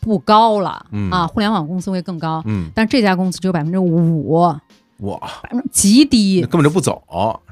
[0.00, 1.10] 不高了、嗯。
[1.10, 2.70] 啊，互联网公司会更高，嗯。
[2.74, 4.54] 但这家公司只有百分之五，
[5.00, 7.02] 哇，百分之极低根，本就不走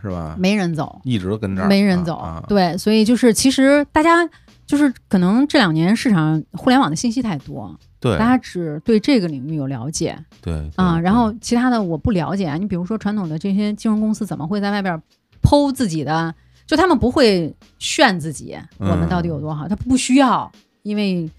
[0.00, 0.34] 是吧？
[0.38, 2.42] 没人走，一直跟这儿没人走。
[2.48, 4.28] 对，所以就是其实大家
[4.66, 12.56] 就是可能这两年市场互联网的信息太多，对大家只对这个领域有了解对啊，对然后其他的我不了解啊。
[12.56, 15.00] 你比如说传统的这些金融公司怎么会在外边
[15.42, 16.34] 剖自己的？
[16.66, 20.50] 就他们不会炫自己，嗯我们到底有多好，他不需要，
[20.82, 21.30] 因为。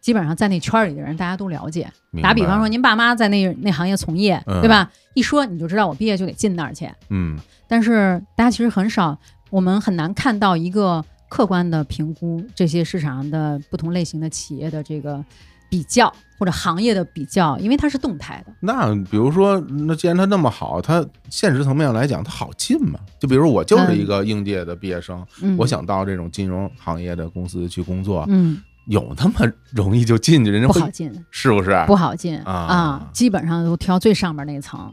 [0.00, 1.88] 基本上在那圈儿里的人，大家都了解。
[2.20, 4.90] 打比方说，您爸妈在那那行业从业，嗯对吧？
[5.14, 6.90] 一说你就知道，我毕业就得进那儿去。
[7.10, 9.18] 嗯但是大家其实很少，
[9.50, 15.24] 我们很难看到一个客观的评估这些市场上的不同类型的企业的这个
[15.70, 18.52] 比较或者行业的比较，因为它是动态的。
[18.60, 23.00] 那比如说，那既然它那么好，它现实层面来讲，它好进吗？
[23.18, 30.50] 就比如我就是一个应届的毕业生，嗯，我想到这种金融行业的公司去工作，嗯，有那么容易就进去？
[30.50, 31.84] 人家不好进，是不是？
[31.86, 34.92] 不好进啊基本上都挑最上面那层，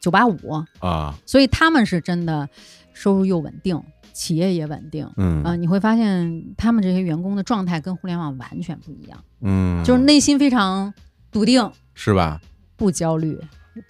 [0.00, 0.36] 九八五，
[0.80, 2.48] 啊，所以他们是真的
[2.92, 3.80] 收入又稳定，
[4.12, 5.08] 企业也稳定。
[5.16, 10.92] 嗯啊、你会发现他们这些员工的状态跟互联网完全不一样，嗯，就是内心非常
[11.30, 12.40] 笃定，是吧？
[12.76, 13.38] 不焦虑，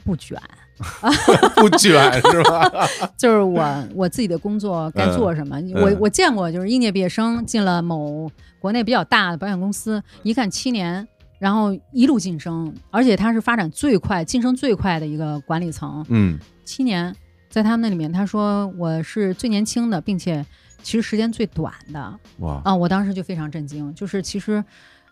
[0.04, 0.40] 不卷，
[1.56, 2.70] 不卷是吧？
[3.16, 5.56] 就是我我自己的工作该做什么。
[5.74, 8.30] 我嗯我见过，就是应届毕业生进了某
[8.66, 11.06] 国内比较大的保险公司，一看七年，
[11.38, 16.04] 然后一路晋升，而且他是发展最快、晋升最快的一个管理层。
[16.08, 16.36] 嗯。
[16.64, 17.14] 七年，
[17.48, 20.44] 在他们那里面，他说我是最年轻的，并且
[20.82, 22.18] 其实时间最短的。
[22.38, 22.60] 哇。
[22.64, 22.74] 啊！
[22.74, 24.64] 我当时就非常震惊，就是其实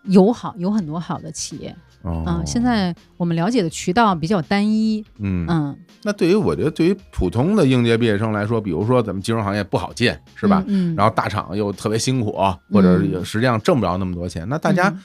[0.03, 1.77] 有好有很多好的企业。
[2.03, 2.25] 哦。
[2.27, 5.47] 啊，现在我们了解的渠道比较单一，嗯。
[5.49, 10.63] 嗯，那对于我觉得，对于普通的应届毕业生来说，比如说咱们金融行业不好进，是吧？
[10.67, 12.39] 嗯，然后大厂又特别辛苦，
[12.71, 15.01] 或者嗯实际上挣不着那么多钱，那大家嗯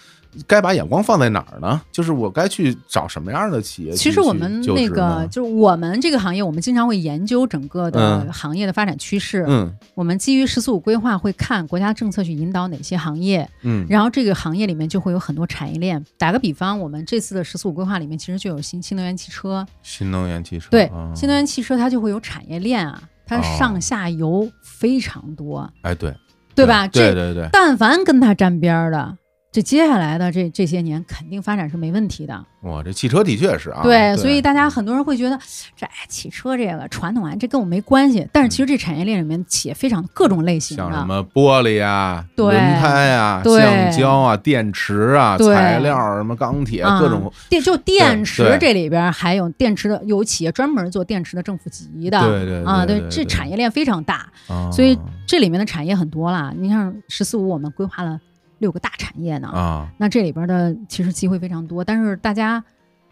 [0.47, 1.81] 该把眼光放在哪儿呢？
[1.91, 3.91] 就是我该去找什么样的企业？
[3.93, 9.43] 其实我们那个就是我们这个行业，我们经常会研究整个的嗯行业的发展趋势。
[9.47, 16.03] 嗯我们基于“十四五”规划，会看国家政策去引导哪些行业，嗯然后这个行业里面就会有很多产业链。
[16.17, 26.13] 打个比方，我们这次的“十四五”规划里面其实就有新新能源汽车，新能源汽车对，啊新能源汽车它就会有产业链啊，它哦上下游非常多，哎对
[26.55, 26.87] 对吧？
[26.87, 29.17] 对对对，但凡跟它沾边儿的，
[29.51, 32.45] 这接下来的这这些年肯定发展是没问题的。
[32.61, 35.39] 哇，这汽车的确是啊，对，所以大家很多人会觉得，
[35.75, 38.27] 这哎汽车这个传统啊，这跟我没关系。
[38.31, 56.53] 但是其实这产业链里面企业非常各种类型的，像什么玻璃啊、对轮胎啊、对橡胶啊、电池啊、对材料什么钢铁啊各种，电就电池这里边还有电池的，有企业专门做电池的正负极的，对对啊，对这产业链非常大，啊所以这里面的产业很多啦。
[56.55, 58.19] 你看“十四五”，我们规划了
[58.59, 62.63] 六个大产业呢，啊那这里边的其实机会非常多，但是大家。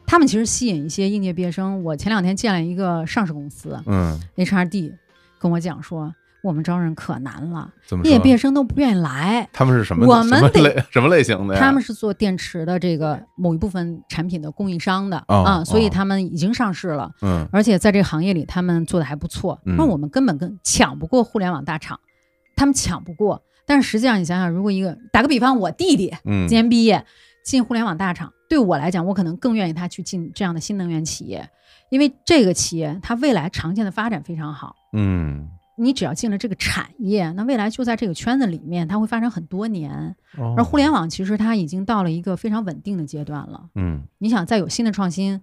[0.10, 1.84] 他们其实吸引一些应届毕业生。
[1.84, 4.94] 我前两天见了一个上市公司嗯，HRD，
[5.38, 8.38] 跟我讲说，我们招人可难了，怎么应届毕业？
[8.38, 9.50] 生都不愿意来。
[9.52, 10.08] 他们是什么？
[10.08, 11.60] 我们得类什么类型的呀？
[11.60, 19.60] 他们是做电池的这个某一部分产品的供应商的、哦啊，所以哦他们已经上市了，嗯而且在这个行业里他们做的还不错。
[19.66, 22.00] 嗯那我们根本跟抢不过互联网大厂，
[22.56, 23.44] 他们抢不过。
[23.68, 27.06] 但是实际上，你想想，如果一个打个比方，我弟弟嗯今年毕业
[27.44, 31.48] 进互联网大厂，对我来讲，我可能更愿意他去进这样的新能源企业，
[31.92, 34.76] 因为这个企业它未来长线的发展非常好。
[34.94, 40.16] 嗯，你只要进了这个产业，那未来就在这个圈子里面，它会发展很多年。
[40.38, 43.70] 哦而互联网其实它已经到了一个非常稳定的阶段了。
[43.76, 45.42] 嗯，你想再有新的创新，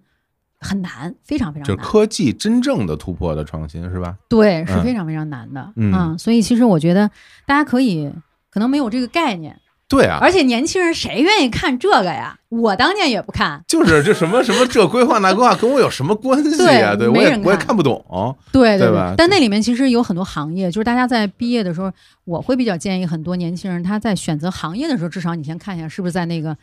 [0.64, 1.76] 很难，非常非常难。
[1.76, 4.16] 就是科技真正的突破的创新是吧？
[4.28, 5.72] 对，是嗯非常非常难的。
[5.76, 7.10] 嗯所以其实我觉得
[7.46, 8.10] 大家可以
[8.50, 12.38] 可能没有这个概念，对啊，而且年轻人谁愿意看这个呀？
[12.60, 16.94] 我当年也不看，就是这什么什么这规划那规划跟我有什么关系呀？
[16.94, 18.04] 对我也我也看不懂，
[18.52, 19.14] 对对吧？
[19.16, 21.90] 但那里面其实有很多行业，就是大家在毕业的时候，
[22.24, 26.56] 我会比较建议很多年轻人他在选择行业的时候，至少你先看一下是不是在那个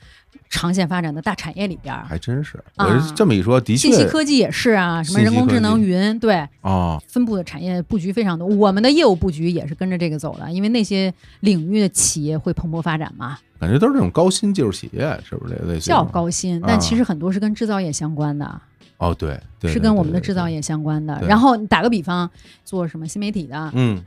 [0.49, 1.93] 长线发展的大产业里边。
[2.08, 8.47] 还真是，我是这么一说，的确，信息科技也是啊，什么人工智能、云，对哦，分布的产业布局非常多。
[8.47, 13.38] 我们的业务布局也是跟着这个走的，因为那些领域的企业会蓬勃发展嘛。
[13.62, 15.86] 感觉都是这种高新技术企业，是不是这类似？
[15.86, 18.62] 叫高新，但其实很多是跟制造业相关的。
[18.97, 21.21] 哦，对，是跟我们的制造业相关的。
[21.28, 22.28] 然后你打个比方，
[22.65, 24.04] 做什么新媒体的，嗯，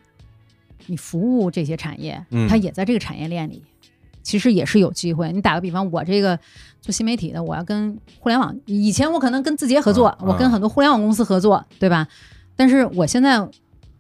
[0.86, 3.62] 你服务这些产业，它也在这个产业链里，
[4.24, 5.30] 其实也是有机会。
[5.32, 6.36] 你打个比方，我这个
[6.80, 12.08] 做新媒体的，我要跟互联网，以前我可能跟字节合作，我跟很多互联网公司合作，对吧？
[12.56, 13.48] 但是我现在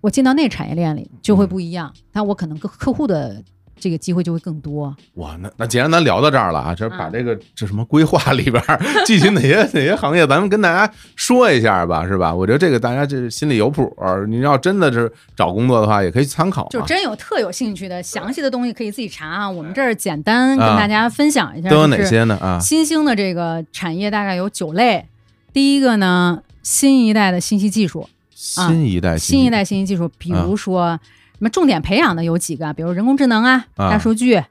[0.00, 3.40] 我进到那产业链里就会不一样，那我可能跟客户的。
[3.78, 5.36] 这个机会就会更多哇！
[5.40, 8.62] 那那既然咱聊到这儿了啊，这把这个这什么规划里边
[9.06, 12.34] 具体哪些哪些行业，咱们跟大家说一下吧，是吧？
[12.34, 13.94] 我觉得这个大家这心里有谱。
[14.28, 16.68] 你要真的是找工作的话，也可以参考。
[16.70, 19.50] 就真有特有兴趣的详细的东西，可以自己查啊。
[19.50, 22.38] 我们这儿简单跟大家分享一下，都有哪些呢？
[22.40, 25.06] 啊，新兴的这个产业大概有九类。
[25.52, 30.92] 第一个呢，新一代的信息技术，新一代新一代信息技术，比如说。
[30.92, 31.00] 什
[31.44, 32.72] 么重点培养的有几个？
[32.72, 34.42] 比如人工智能啊、大数据、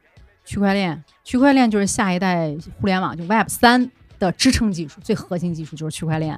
[0.46, 1.04] 区块链。
[1.24, 6.38] 区块链就是下一代互联网，就 Web 三的支撑技术，最核心技术就是区块链。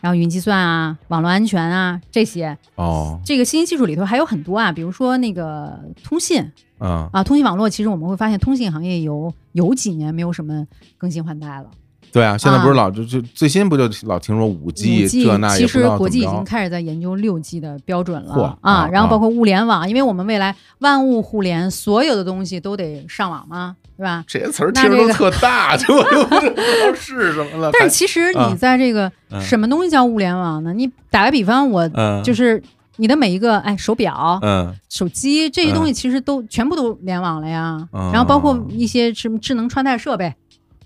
[0.00, 2.56] 然后云计算啊、网络安全啊这些。
[2.76, 3.20] 哦。
[3.24, 6.50] 这个信息技术里头还有很多啊，比如说那个通信。
[6.78, 11.66] 啊，通信网络其实我们会发现，通信行业有有几年没有什么更新换代了。
[12.12, 18.88] 对啊，现在不是老就就最新不就老听说五 G 这那其实国际已经开始在研究六 G 的标准了啊。
[18.90, 24.24] 然后包括物联网，因为我们未来万物互联，所有的东西都得上网嘛，对吧？
[24.26, 27.70] 这些词儿听着都特大，就不知道是什么了。
[27.72, 30.72] 但是其实你在这个什么东西叫物联网呢？
[30.72, 31.88] 你打个比方，我
[32.24, 32.62] 就是
[32.96, 37.88] 你的每一个哎手表、嗯手机这些东西，其实都全部都联网了呀。
[37.92, 40.34] 然后包括一些什么智能穿戴设备。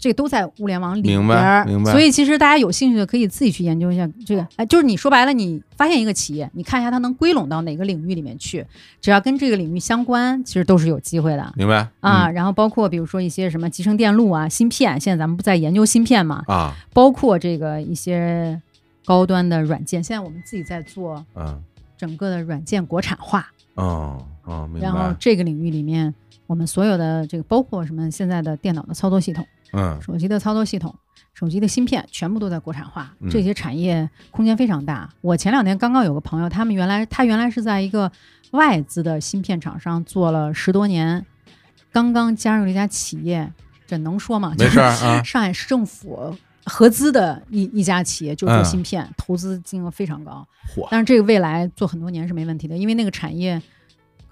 [0.04, 1.90] 这个都在物联网里边，明白，明白。
[1.90, 4.46] 所以其实大家有兴趣的可以自己去研究一下这个。
[4.56, 8.66] 哎，就是你说白了，你发现一个企业，你看一下它能归拢到哪个领域里面去，
[9.00, 11.54] 只要跟这个领域相关，其实都是有机会的。
[11.56, 12.28] 明白啊。
[12.28, 16.42] 然后包括比如说一些什么集成电路啊、芯片，现在咱们不在研究芯片嘛？
[16.48, 16.76] 啊。
[16.92, 18.60] 包括这个一些
[19.06, 21.58] 高端的软件，现在我们自己在做，嗯，
[21.96, 23.50] 整个的软件国产化。
[23.76, 24.86] 哦哦，明白。
[24.86, 26.14] 然后这个领域里面，
[26.46, 29.46] 我们所有的这个包括什么现在的电脑的操作系统。
[29.74, 30.94] 嗯，手机的操作系统、
[31.34, 35.10] 手机的芯片全部都在国产化，这些产业空间非常大。
[35.20, 38.10] 我前两天刚刚有个朋友，他们原来他原来是在一个
[38.52, 41.26] 外资的芯片厂商做了十多年，
[41.92, 43.52] 刚刚加入了一家企业，
[43.87, 44.54] 这能说吗？
[44.56, 45.22] 没事啊。
[45.24, 50.46] 上海市政府合资的一一家企业就做芯片，投资金额非常高。
[50.90, 53.60] 但是这个未来做很多年是没问题的，因为那个产业。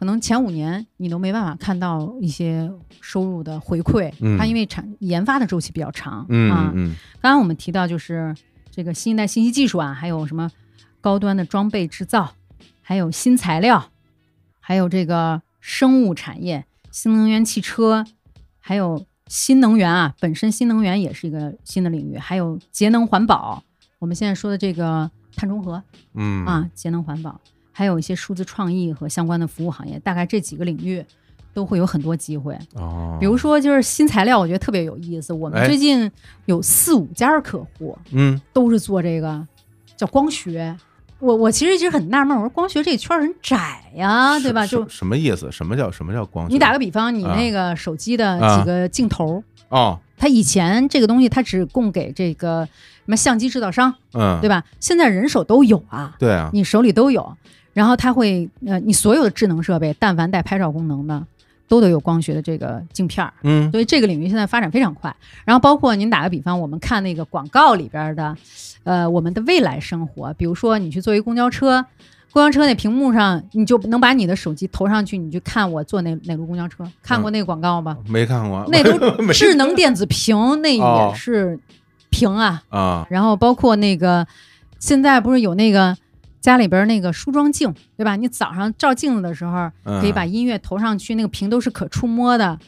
[0.03, 2.69] 可能前五年你都没办法看到一些
[3.01, 6.73] 收入的回馈，它因为产研发的周期比较长啊。
[7.21, 8.35] 刚刚我们提到就是
[8.73, 10.51] 这个新一代信息技术啊，还有什么
[11.01, 12.35] 高端的装备制造，
[12.81, 13.91] 还有新材料，
[14.59, 18.05] 还有这个生物产业、新能源汽车，
[18.59, 23.63] 还有新能源啊，本身新能源也是一个新的领域，还有节能环保。
[24.01, 25.81] 我们现在说的这个碳中和，
[26.15, 27.41] 嗯啊，节能环保。
[27.73, 31.05] 还有一些数字创意和相关的服务行业，大概这几个领域
[31.55, 32.57] 都会有很多机会。
[32.75, 35.33] 哦，比如说就是新材料，我觉得特别有意思。
[35.33, 36.11] 我们最近
[36.45, 39.47] 有四五家客户，嗯，都是做这个
[39.97, 40.77] 叫光学。
[41.19, 44.67] 我我其实一直很纳闷，我说光学这圈很窄呀，对吧？
[44.67, 45.53] 就什么意思？
[45.53, 46.53] 什么叫什么叫光学？
[46.53, 54.65] 你打个比方，你那个手机的几个镜头哦，它以前这个东西它只供给这个什么相机制造商，嗯，对吧？
[54.81, 57.37] 现在人手都有啊，对啊，你手里都有。
[57.73, 61.25] 然后它会，呃，你所有的智能设备，但凡带拍照功能的，
[61.67, 63.33] 都得有光学的这个镜片儿。
[63.43, 65.15] 嗯，所以这个领域现在发展非常快。
[65.47, 68.37] 然后包括您打个比方，我们看那个广告里边的，
[68.85, 71.83] 呃，我们的未来生活，比如说你去坐一公交车，
[72.31, 76.85] 公交车那屏幕上，你就能把你的手机投上去，你去看我坐哪哪路公交车。
[77.03, 77.97] 看过那个广告吧？
[78.07, 78.67] 没看过。
[78.69, 81.59] 那都智能电子屏，那也是
[82.11, 82.63] 屏啊。
[82.69, 83.07] 啊。
[83.09, 84.27] 然后包括那个，
[84.79, 85.97] 现在不是有那个。
[86.43, 88.17] 家里边那个梳妆镜，对吧？
[88.17, 92.59] 你早上照镜子的时候，可以把音乐投上去，那个屏都是可触摸的。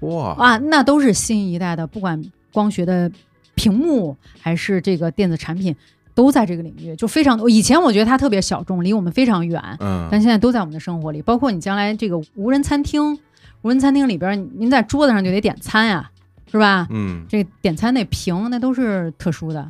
[0.00, 3.10] 哇啊，那都是新一代的，不管光学的
[3.56, 5.74] 屏幕还是这个电子产品，
[6.14, 7.50] 都在这个领域，就非常多。
[7.50, 11.20] 以前我觉得它特别小众，离我们非常远，嗯，但现在都在我们的生活里。
[11.22, 13.18] 包括你将来这个无人餐厅，
[13.62, 16.08] 无人餐厅里边，您在桌子上就得点餐呀。
[16.50, 16.86] 是吧？
[16.90, 19.66] 嗯，这点餐那屏那都是特殊的，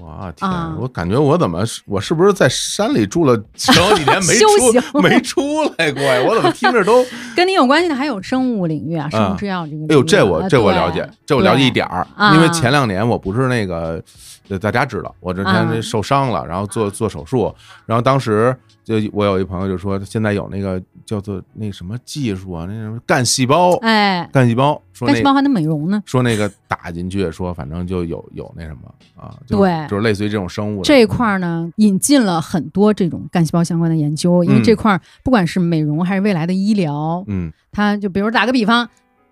[0.00, 3.34] 我天啊，我感觉我怎么是我是不是在山里住了
[3.74, 5.42] 好几年没出没出
[5.76, 6.22] 来过呀？
[6.28, 7.04] 我怎么听着都
[7.36, 9.86] 跟你有关系的还有生物领域啊，生物制药这个领域啊。
[9.90, 14.02] 哎呦，这我这我了解，这我了解一点儿，啊因为前两年我不是那个，
[14.48, 17.54] 呃大家知道我之前受伤了，然后做做手术，
[17.86, 26.02] 然后当时就我有一朋友就说，现在有那个叫做那什么技术啊，那什么干细胞，哎，干细胞，说干细胞还能美容呢。
[26.04, 38.88] 说那个打进去，说反正就有有那什么啊，对就是类似于这种生物这一块儿呢，引进了很多这种干细胞相关的研究，因为嗯这块儿不管是美容还是未来的医疗，嗯它就比如打个比方，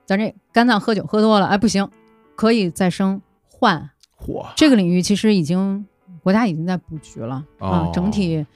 [0.06, 1.88] 咱这肝脏喝酒喝多了，哎不行，
[2.36, 5.84] 可以再生换火这个领域，其实已经
[6.22, 8.46] 国家已经在布局了啊哦，整体。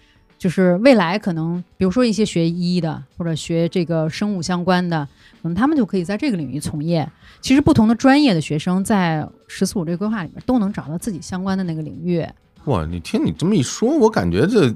[0.45, 5.09] 就是未来可能，比如说一些学医的或者学这个生物相关的，
[5.43, 7.11] 可能他们就可以在这个领域从业。
[7.41, 12.23] 其实不同的专业的学生在“十四五”这个规划里面都能找到自己相关的那个领域。
[12.67, 12.85] 哇！
[12.85, 14.67] 你听你这么一说，我感觉这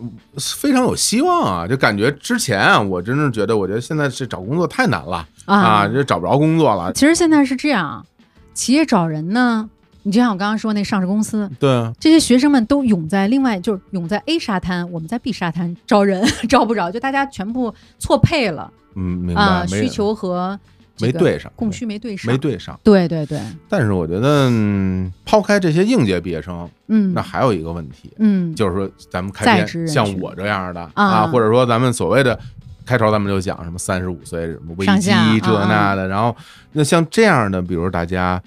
[0.00, 1.68] 嗯非常有希望啊！
[1.68, 6.90] 就感觉之前啊，我真是觉得，我觉得现在是找工作太难了啊，就找不着工作了。
[6.94, 8.06] 其实现在是这样，
[8.54, 9.68] 企业找人呢，
[10.02, 20.58] 你就像我刚刚说那上市公司，对啊，这些学生们都涌在另外就是涌在 A 沙滩，我们在 B 沙滩招人 招不着，就大家全部错配了嗯，明白，需求和
[20.96, 22.78] 这个没对上，供需没对上，没对上。
[22.82, 32.38] 对对对，但是我觉得，嗯抛开这些应届毕业生，嗯，那还有一个问题，嗯就是说咱们开在篇职人群像我这样的啊啊，或者说咱们所谓的
[32.84, 35.10] 开头咱们就讲什么三十五岁什么危机
[35.40, 36.34] 这啊那的，然后
[36.72, 38.42] 那像这样的，比如大家，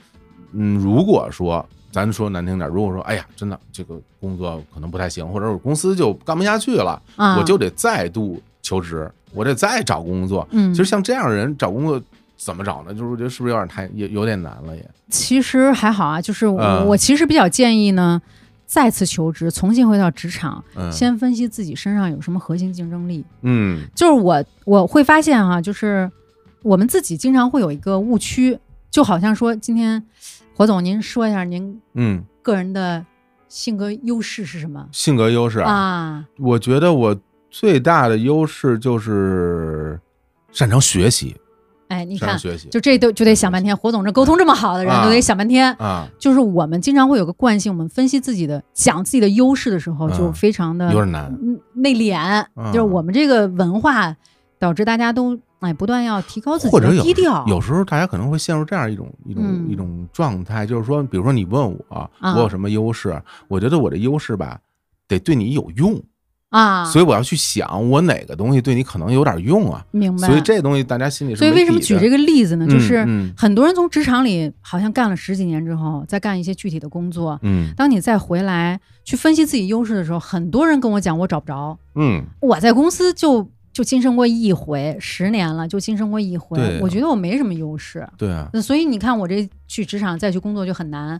[0.53, 10.47] 嗯，如果说咱说难听点，如果说哎呀，真的这个工作可能不太行，或者我公司就干不下去了，啊，我就得再度求职，我得再找工作。
[10.51, 12.01] 嗯，其实像这样的人找工作
[12.37, 12.91] 怎么找呢？
[12.93, 14.89] 就是我觉得是不是有点太也有点难了也？
[15.09, 18.19] 其实还好啊，就是我、嗯我其实比较建议呢，
[18.65, 23.23] 再次求职，重新回到职场，嗯，先分析自己身上有什么核心竞争力。
[23.43, 26.09] 嗯就是我我会发现哈、就是
[26.63, 28.57] 我们自己经常会有一个误区，
[28.89, 30.03] 就好像说今天
[30.55, 33.05] 火总您说一下您嗯，个人的
[33.47, 36.25] 性格优势是什么性格优势啊，啊？
[36.39, 37.15] 我觉得我
[37.49, 39.99] 最大的优势就是
[40.51, 41.35] 擅长学习，
[41.87, 43.75] 哎，你看，学习就这都就得想半天。
[43.75, 45.73] 火总这沟通这么好的人，啊都得想半天。
[45.75, 51.31] 啊，就是我们经常会有个惯性，我们分析自己的、讲自己的优势的时候，嗯就非常的有点难。
[51.41, 52.45] 嗯内敛。
[52.55, 54.15] 嗯就是我们这个文化
[54.57, 57.43] 导致大家都哎不断要提高自己，或者低调。
[57.47, 64.59] 有时候大家可能会陷入这样一种一种、嗯一种状态，就是说，比如说你问我、啊我有什么优势，我觉得我的优势吧，
[65.07, 66.01] 得对你有用，
[66.49, 69.83] 啊，所以我要去想我哪个东西对你可能有点用啊。
[69.91, 70.27] 明白。
[70.27, 72.67] 所以这东西大家心里是所以为什么举这个个例子呢？
[72.67, 88.07] 就是嗯很多人从职场里好像干了十几年之后，再干一些具体的工作，嗯当你再回来去分析自己优势的时候，很多人跟我讲我找不着，嗯我在公司就就晋升过一回，十年了就晋升过一回对，我觉得我没什么优势。
[88.17, 91.19] 对啊，那所以你看，我这去职场再去工作就很难。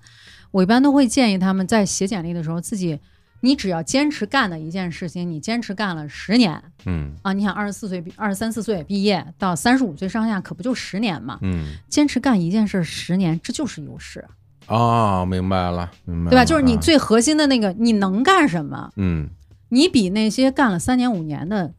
[0.52, 3.00] 我一般都会建议他们在写简历的时候，自己
[3.42, 11.40] 你只要坚持干的一件事情，你坚持干了十年嗯啊，你想二十四岁毕、二十三四岁毕业到三十五岁上下，可不就十年嘛？
[11.42, 14.24] 嗯坚持干一件事十年，这就是优势，
[14.68, 16.46] 哦，明白了，明白了，对吧？
[16.46, 18.92] 就是你啊最核心的那个，你能干什么？
[18.96, 19.28] 嗯
[19.70, 21.74] 你比那些干了三年五年的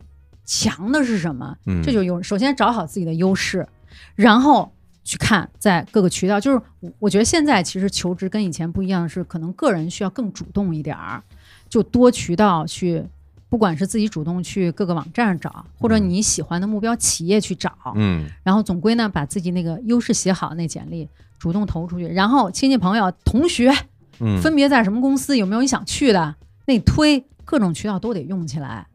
[0.44, 1.56] 强的是什么？
[1.66, 3.66] 嗯，这就有首先找好自己的优势，
[4.14, 6.38] 然后去看在各个渠道。
[6.38, 11.22] 就是我我觉得现在其实求职跟以前不一样的是，可能个人需要更主动一点儿，
[11.68, 13.04] 就多渠道去，
[13.48, 23.72] 不管是自己主动去各个网站上找，或者你喜欢的目标企业去找，嗯然后总归呢把自己那个优势写好，那简历主动投出去，然后亲戚朋友、同学
[24.20, 26.34] 嗯分别在什么公司，有没有你想去的，
[26.66, 28.86] 那你推各种渠道都得用起来。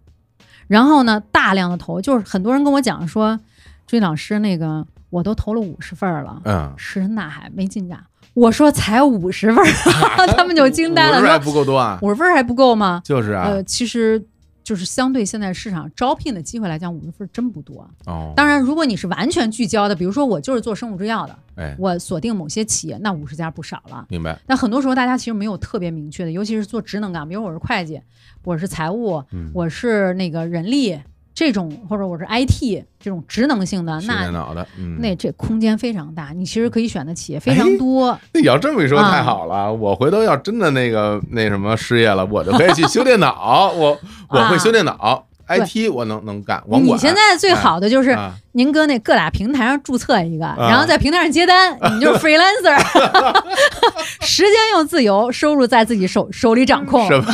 [0.70, 3.38] 然后呢，大量的投，就是很多人跟我讲说，
[3.86, 8.00] 朱毅老师那个我都投了五十份儿了，嗯，石沉大海没进展。
[8.36, 13.02] 我说才五十份儿， 他们就惊呆了，五十还说不够多啊，五十份儿还不够吗？
[13.04, 14.24] 就是啊，呃，其实
[14.70, 17.90] 就是相对现在市场招聘的机会来讲，五十份儿真不多。
[18.06, 24.06] 哦，当然，如果你是完全聚焦的，比如说我就是做生物制药的，哎，我锁定某些企业，那五十家不少了。
[24.10, 28.00] 明白，但很多时候大家其实没有特别明确的，尤其是做职能岗，比如我是会计，
[28.44, 31.00] 我是财务，嗯，我是那个人力
[31.40, 38.08] 这种，或者我是 IT 这种职能性的，那脑的，嗯，那这空间非常大，你其实可以选的企业非常多。
[38.34, 45.26] 那你要这么一说啊太好了，我回头要真的那个那什么失业了，我就可以去修电脑，我我会修电脑。
[45.50, 46.96] IT 我能能干，网管。
[46.96, 52.78] 你现在最好的就是啊您搁那各大平台上注册一个，啊然后在平台上接单， 你就是 freelancer，
[54.26, 57.34] 时间又自由，收入在自己手手里掌控，什么？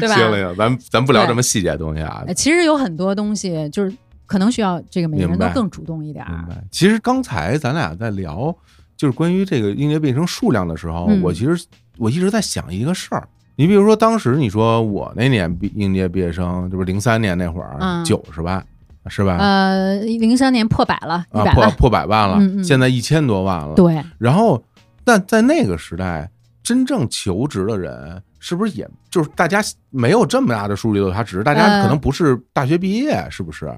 [0.00, 0.14] 对吧？
[0.14, 2.22] 行了行了，咱咱不聊这么细节的东西啊。
[2.26, 3.92] 呃其实有很多东西就是
[4.26, 6.30] 可能需要这个每个人都更主动一点儿。
[6.30, 6.62] 明白。
[6.70, 8.54] 其实刚才咱俩在聊
[8.96, 11.64] 就是关于这个应届毕业生数量的时候，嗯我其实
[11.96, 13.26] 我一直在想一个事儿。
[13.58, 18.64] 你比如说，当时你说我那年毕应届毕业生，就是零三年那会儿，嗯九十万
[19.08, 19.36] 是吧？
[19.36, 23.74] 呃，零三年破百了，破，破百万了，嗯嗯现在一千多万了。
[23.74, 24.62] 对，然后，
[25.02, 26.30] 但在那个时代，
[26.62, 33.74] 真正求职的人是不是也就是大家没有这么大的数据落差，只是大家呃可能不是大学毕业，是不是？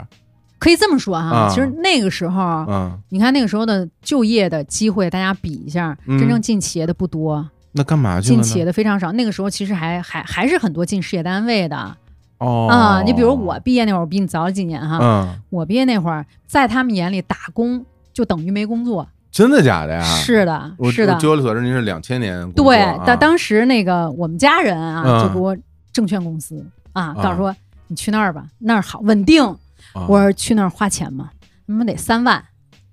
[0.59, 1.31] 可以这么说哈。
[1.31, 8.64] 啊其实那个时候，嗯，你看那个时候的就业的机会，大家比一下，嗯真正进企业的不多，那干嘛去了进企业？
[8.64, 9.12] 的非常少。
[9.12, 11.97] 那个时候其实还还还是很多进事业单位的
[12.39, 13.03] 哦啊。
[13.03, 14.99] 你比如我毕业那会儿，我比你早几年哈。
[15.01, 19.09] 嗯，我毕业那会儿，在他们眼里打工就等于没工作。
[19.31, 20.03] 真的假的呀？
[20.03, 21.14] 是的，是的。
[21.21, 25.57] 据我所知，您是两千年对啊，但当时那个我们家人啊，嗯就给我
[25.93, 27.55] 证券公司啊，告啊诉说
[27.87, 29.45] 你去那儿吧，那儿好稳定。
[29.93, 31.31] 啊我说去那儿花钱吗？
[31.66, 32.45] 他妈得三万，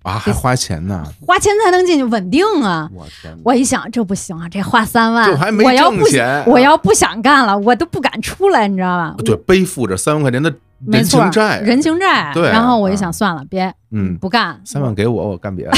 [0.08, 2.89] 啊还花钱呢，花钱才能进去，稳定啊！
[2.93, 9.16] 我天，我一想，这不行啊，这花三万，这还没我要不挣钱，我要不想干了，我都不敢出来，你知道吧？
[9.26, 12.32] 对背负着三万块钱的人没错情债，人情债。
[12.34, 12.51] 对啊。
[12.53, 15.72] 然后我一啊想，算了，别，嗯，不干，三万给我，我干别的。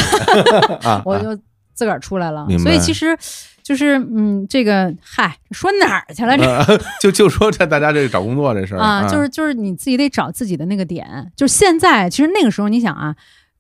[1.06, 1.36] 我就
[1.74, 2.46] 自个儿出来了。
[2.60, 3.18] 所以其实
[3.64, 6.38] 就是，嗯，这个，嗨，说哪儿去了？
[6.38, 6.44] 这？
[6.44, 11.32] 呃 就就说这大家这个找工作这事儿啊，就是就是你自己得找自己的那个点。
[11.36, 13.16] 就是现在，其实那个时候你想啊，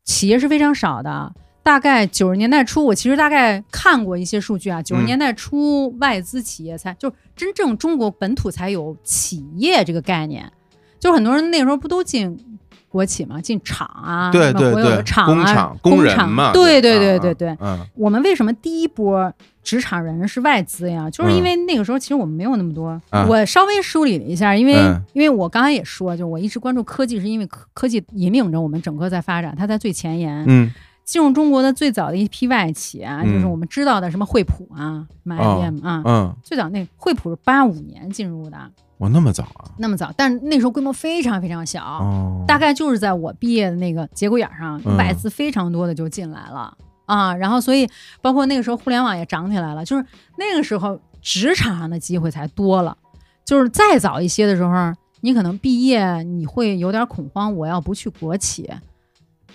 [0.09, 1.31] 企业是非常少的。
[1.61, 10.51] 大概九十年代初，我其实大概看过一些数据啊，九十嗯年代初外资企业才、就真正中国本土才有企业这个概念，
[10.99, 12.35] 就很多人那时候不都进
[12.87, 17.57] 国企嘛，进厂啊，对对对国有的，厂啊，工厂工人嘛，对对啊对对对。
[17.61, 19.31] 嗯我们为什么第一波
[19.63, 21.09] 职场人是外资呀？
[21.09, 22.89] 就是因为那个时候其实我们没有那么多。
[23.09, 30.43] 啊我稍微梳理了一下，因为、嗯因为我刚才也说，就我一直关注科技，是因为科科技引领着我们整个在发展，它在最前沿。
[30.47, 30.71] 嗯
[31.03, 38.57] 进入中国的最早的一批外企啊，嗯就是我们知道的什么惠普啊、什么哦 IBM 啊，嗯，最早那惠普是八五年进入的，
[38.99, 39.65] 哇，那么早啊？
[39.79, 41.83] 那么早，但是那时候规模非常非常小。
[41.83, 46.77] 哦，大概就是在我毕业的那个节骨眼上，嗯外资非常多的就进来了、
[47.09, 47.89] 啊，然后所以
[48.21, 50.05] 包括那个时候互联网也涨起来了，就是
[50.37, 52.95] 那个时候职场上的机会才多了，
[53.43, 58.69] 就是再早一些的时候，你可能毕业你会有点恐慌，我要不去国企，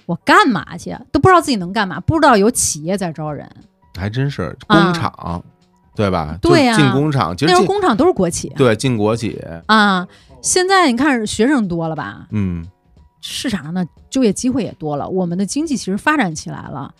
[0.06, 0.94] 我干嘛去？
[1.12, 3.48] 都不知道自己能干嘛，不知道有企业在招人，
[3.96, 5.44] 还真是啊工厂，
[5.94, 6.36] 对吧？
[6.42, 10.06] 对呀就进工厂，其实进那时候工厂都是国企对进国企，啊。
[10.42, 12.66] 现在你看学生多了吧，嗯
[13.22, 16.94] 市场上的就业机会也多了，我们的经济其实发展起来了，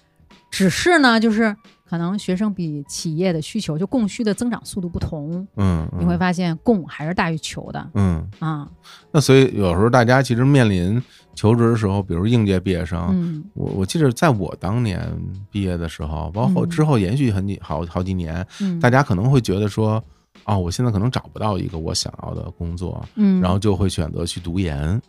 [0.54, 8.68] 只是呢，就是可能学生比企业的需求就供需的增长速度不同，嗯，你会发现供还是大于求的嗯，啊。
[9.10, 11.02] 那所以有时候大家其实面临
[11.34, 15.00] 求职的时候，比如应届毕业生，嗯我我记得在我当年
[15.50, 20.02] 毕业的时候，包括嗯之后延续很几好好几年，嗯，大家可能会觉得说，
[20.44, 25.00] 哦，我现在可能找不到一个我想要的工作，嗯，然后就会选择去读研，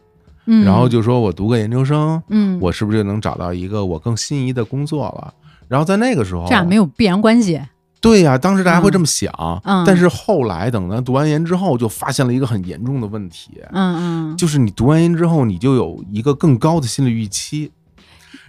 [0.46, 5.34] 嗯，然后就说我读个研究生，嗯，我是不是就能找到一个我更心仪的工作了？
[5.68, 7.60] 然后在那个时候，这俩没有必然关系。
[8.02, 9.34] 对呀、当时大家会这么想，
[9.64, 17.72] 嗯但是后来等咱读完研之后，就发现了一个很严重的问题，嗯嗯，就是你读完研之后，你就有一个更高的心理预期，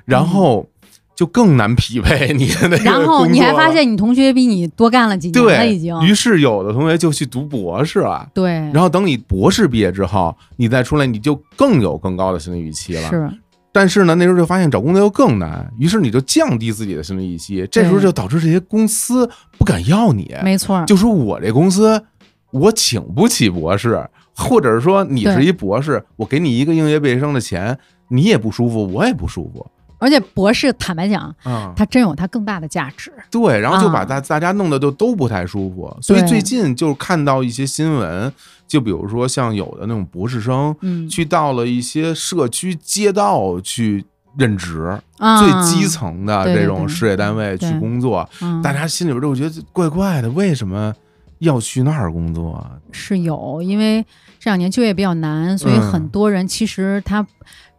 [0.05, 0.68] 然后
[1.16, 5.98] 就更难匹配你的那个然后你还发现你同学比你多干了几年了，对，已经。
[6.02, 8.28] 于是有的同学就去读博士了。
[8.34, 13.08] 对，然后等你博士毕业之后，你再出来，你就更有更高的心理预期了。
[13.08, 13.28] 是。
[13.72, 22.02] 但是呢，那时候就发现找工作又更难，于是你就降低自己的心理预期，这时候就导致这些公司不敢要你，没错，就说我这公司
[22.50, 29.66] 我请不起博士，或者是说你是一博士，我给你一个应届毕业生的钱，你也不舒服，我也不舒服
[29.99, 31.72] 而且博士坦白讲，啊。
[31.76, 33.12] 它真有他更大的价值。
[33.30, 38.32] 对，然后就把啊大大家弄得就都不太舒服，所以最近就看到一些新闻，
[38.66, 44.05] 就比如说像有的那种博士生嗯，去到了一些社区街道去
[44.38, 50.94] 任职，啊最基层的这种事业单位去工作，嗯大家心里边就觉得怪怪的，为什么
[51.38, 52.72] 要去那儿工作啊？
[52.92, 54.03] 是有，因为
[54.38, 57.26] 这两年就业比较难，所以嗯很多人其实他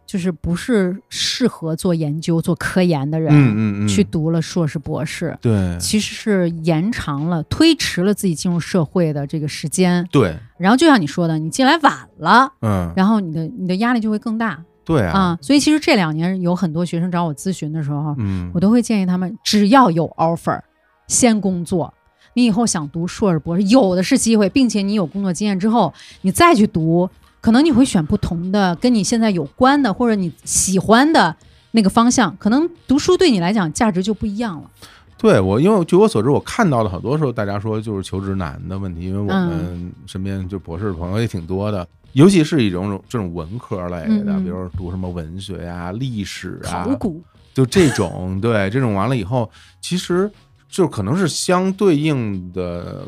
[0.08, 10.08] 就是不是适合做研究、做科研的人，嗯嗯嗯，去读了硕士、博士，对其实是延长了、推迟了自己进入社会的这个时间。
[10.10, 15.38] 对，然后就像你说的，你进来晚了，嗯，然后你的你的压力就会更大对啊，啊。
[15.42, 20.62] 所以其实这两年有很多学生找我咨询的时候，嗯我都会建议他们，只要有 offer，
[21.08, 21.94] 先工作。
[22.34, 27.10] 你以后想读硕士、博士，有的是机会，并且你有工作经验之后，你再去读，
[27.42, 31.36] 可能你会选不同的跟你现在有关的或者你喜欢的
[31.72, 34.70] 那个方向，可能读书对你来讲价值就不一样了。
[35.18, 39.48] 对我，因为据我所知，我看到的好多时候，大家说就是求职难的问题，因为我嗯。
[39.48, 47.24] 们身边就博士的朋友也挺多的，尤其是一种这种文科类的，比如读什么文学呀、历史啊考，古，
[47.54, 49.50] 就这种，对这种完了以后，
[49.82, 50.32] 其实
[50.70, 53.08] 就可能是相对应的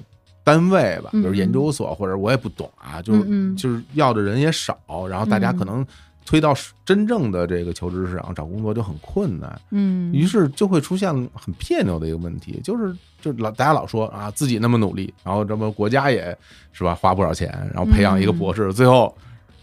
[0.50, 4.76] 单位吧，比如研究所或者我也不懂啊，就是就是要的人也少，
[5.08, 5.86] 然后大家嗯可能
[6.26, 9.62] 推到真正的这个求职市场找工作就很困难。
[9.70, 16.36] 嗯，于是就会出现很别扭的一个问题，就是就老大家老说啊自己那么努力，然后这么国家也
[16.72, 18.38] 是吧花不少钱，然后培养一个嗯。
[18.40, 19.16] 博士，最后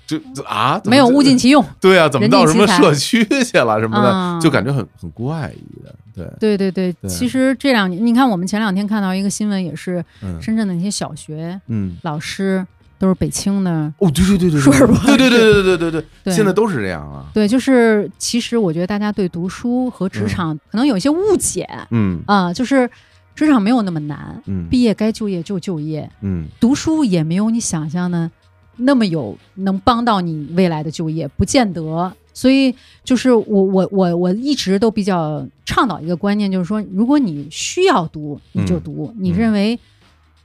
[0.06, 1.64] 就就啊没有物尽其用。
[1.80, 7.10] 对啊，怎么到什么社区去了什么的，啊就感觉很很怪异的，对，对对对，对。
[7.10, 10.40] 其实这两年，你看我们前两天看到一个新闻，也是嗯。
[10.40, 12.64] 深圳的那些小学嗯，老师
[12.98, 13.70] 都是北清的。
[13.98, 16.32] 哦，对对对对，硕士博士对对对对对对对对。
[16.32, 22.22] 现在都是这样啊，对，就是其实我觉得大家对读书和职场可能有一些误解嗯。
[22.26, 22.88] 啊、就是
[23.34, 24.66] 职场没有那么难，嗯。
[24.70, 26.46] 毕业该就业就就业，嗯。
[26.60, 28.30] 读书也没有你想象的
[28.76, 32.12] 那么有能帮到你未来的就业，不见得。
[32.32, 39.78] 所以就是我我我我一直都比较倡导一个观念，就是说，如果你需要读，你就读；你认为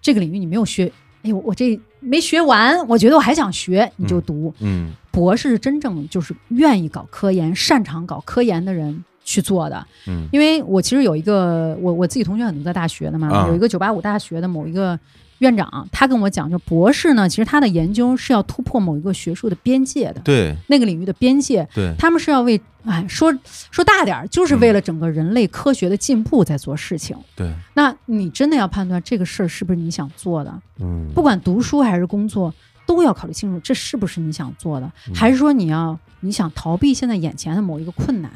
[0.02, 0.90] 这个领域你没有学，
[1.24, 4.54] 哎呦，我这没学完，我觉得我还想学，你就读。
[4.60, 9.86] 嗯博士是真正就是愿意搞科研、擅长搞科研的人去做的。
[10.08, 14.98] 嗯因为我其实有一个我我自己同学很多在大学的嘛，啊有一个九八五大学的某一个
[15.42, 20.56] 院长，他跟我讲，就博士呢，其实他的研究是要突破某一个学术的边界的，对。
[20.68, 23.36] 那个领域的边界，对，他们是要为哎说
[23.72, 27.18] 说大点儿，就是为了整个人类科学的进步在做事情。
[27.36, 31.10] 对，那你真的要判断这个事儿是不是你想做的，嗯。
[31.16, 32.54] 不管读书还是工作，
[32.86, 35.16] 都要考虑清楚这是不是你想做的，嗯。
[35.16, 38.32] 还是说你要你想逃避现在眼前的某一个困难，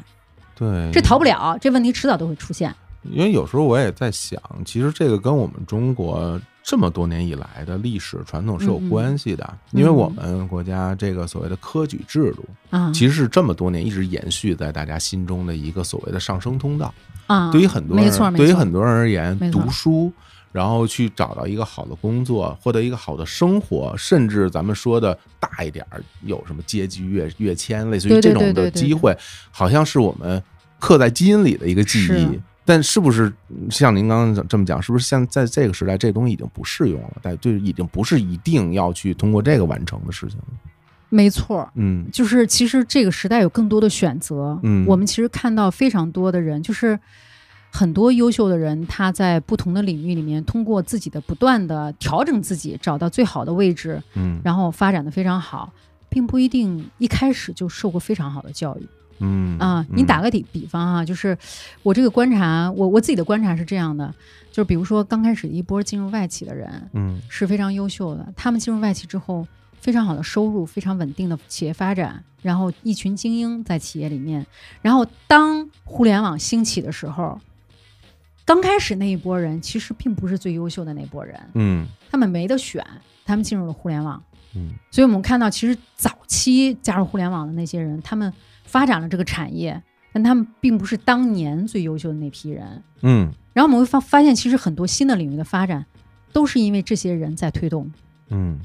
[0.56, 2.74] 对，这逃不了，这问题迟早都会出现。
[3.12, 16.92] 因为有时候我也在想，其实这个跟我们中国这么多年以来的历史传统是有关系的，嗯因为我们国家这个所谓的科举制度，啊，其实是这么多年一直延续在大家心中的一个所谓的上升通道。
[17.28, 20.12] 啊，对于很多人，没错，没错对于很多人而言读书。
[20.52, 29.14] 然后去找到一个好的工作，获得一个好的生活，甚至咱们说的大一点儿，有什么阶级跃跃迁，类似于这种的机会，
[29.50, 30.42] 好像是我们
[30.78, 32.40] 刻在基因里的一个记忆是。
[32.66, 37.12] 但是不是嗯像您刚刚这么讲，是不是像在这个时代，这东西已经不适用了？
[37.22, 40.44] 但就已经不是一定要去通过这个完成的事情了。
[41.08, 41.70] 没错。
[41.76, 46.98] 嗯就是其实这个时代有更多的选择，嗯我们其实看到非常多的人，就是
[47.70, 55.72] 很多优秀的人，他在不同的领域里面，通过自己的不断的调整自己，找到最好的位置，嗯然后发展的非常好，
[56.08, 58.88] 并不一定一开始就受过非常好的教育
[59.18, 59.84] 嗯啊。
[59.90, 61.36] 你打个比比方啊，就是
[61.82, 64.14] 我这个观察，我我自己的观察是这样的，
[64.50, 69.46] 就是比如说刚开始一波进入外企的人嗯是非常优秀的，他们进入外企之后。
[69.78, 74.44] 非常好的收入，非常稳定的企业发展，然后一群精英在企业里面，
[74.82, 77.40] 然后当互联网兴起的时候，
[78.44, 82.84] 刚开始那一波人其实并不是最优秀的那波人，嗯他们没得选，
[83.24, 84.20] 他们进入了互联网，
[84.56, 88.32] 嗯所以我们看到，其实早期加入互联网的那些人，他们
[88.66, 92.82] 发展了这个产业，但他们并不是当年最优秀的那批人。
[93.02, 95.86] 嗯然后我们会发发现，其实很多新的领域的发展，
[96.32, 97.90] 都是因为这些人在推动。
[98.28, 98.58] 嗯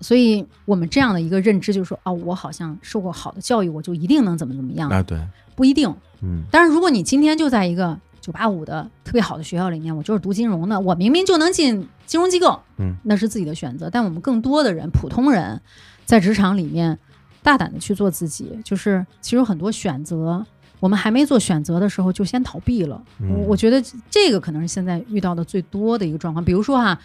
[0.00, 5.18] 所以我们这样的一个认知就是说，哦，我好像受过好的教育，我就一定能怎么怎么样，啊对，
[5.54, 5.92] 不一定。
[6.22, 13.88] 嗯但是，如果你今天就在一个九八五的特别好的学校里面，我就是读金融的，我明明就能进金融机构，嗯，那是自己的选择。
[13.90, 15.60] 但我们更多的人，普通人，
[16.04, 16.98] 在职场里面
[17.46, 20.44] 大胆的去做自己，就是其实有很多选择，
[20.80, 23.00] 我们还没做选择的时候就先逃避了。
[23.20, 23.28] 嗯。
[23.30, 23.80] 我我觉得
[24.10, 26.44] 这个可能是现在遇到的最多的一个状况。
[26.44, 26.98] 比如说哈，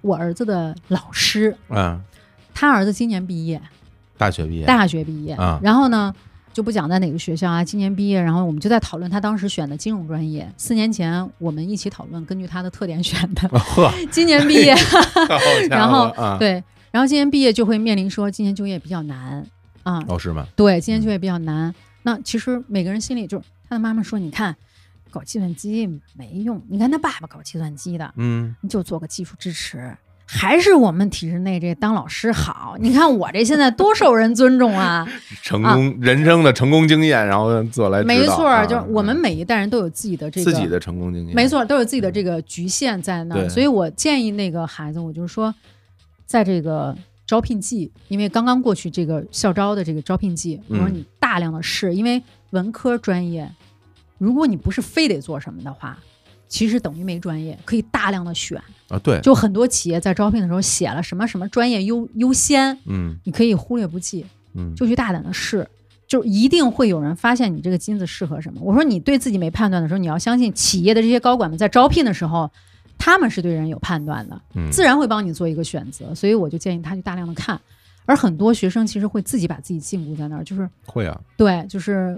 [0.00, 2.00] 我儿子的老师，嗯
[2.54, 3.60] 他儿子今年毕业，
[4.16, 4.64] 大学毕业。
[4.64, 5.60] 大学毕业，啊。
[5.62, 6.14] 然后呢
[6.54, 10.50] 就不讲在哪个学校啊，今年毕业，然后我们就在讨论他当时选的金融专业。
[10.56, 13.46] 四年前我们一起讨论，根据他的特点选的。
[13.58, 14.74] 呵，今年毕业，
[15.68, 16.38] 然后啊。
[16.38, 19.46] 对，然后今年毕业就会面临说今年就业比较难，
[19.82, 20.02] 啊。
[20.08, 20.46] 哦，是吗？
[20.56, 21.74] 对，今年就业比较难。
[22.02, 24.56] 那其实每个人心里就是他的妈妈说，你看
[25.10, 29.96] 搞计算机没用，你看他爸爸搞计算机的，嗯，你就做个技术支持。
[30.24, 35.06] 还是我们体制内这当老师好， 你看我这现在多受人尊重啊！
[35.42, 45.54] 成功人生的成功经验，然后做来没错，啊就是我们每一代人都有自己的这个自己的成功经验，没错，都有自己的这个局限在那所以我建议那个孩子，我就是说，
[46.24, 46.96] 在这个
[47.32, 53.50] 招聘季，因为刚刚过去这个校招的这个招聘季，我说嗯你大量的试，因为文科专业，
[54.18, 55.98] 如果你不是非得做什么的话，
[56.46, 58.62] 其实等于没专业，可以大量的选。
[58.88, 64.26] 啊，对，就很多企业在招聘的时候写了什么什么专业优优先，嗯你可以忽略不计。
[64.52, 65.66] 嗯，就去大胆的试，
[66.06, 68.60] 就一定会有人发现你这个金子适合什么。
[68.62, 72.50] 我说你对自己没判断的时候，你要相信企业的这些高管们在招聘的时候，
[73.04, 76.14] 他们是对人有判断的，嗯自然会帮你做一个选择。
[76.14, 77.60] 所以我就建议他去大量的看，
[78.06, 82.16] 而很多学生其实会自己把自己禁锢在那儿，就是会啊，对，就是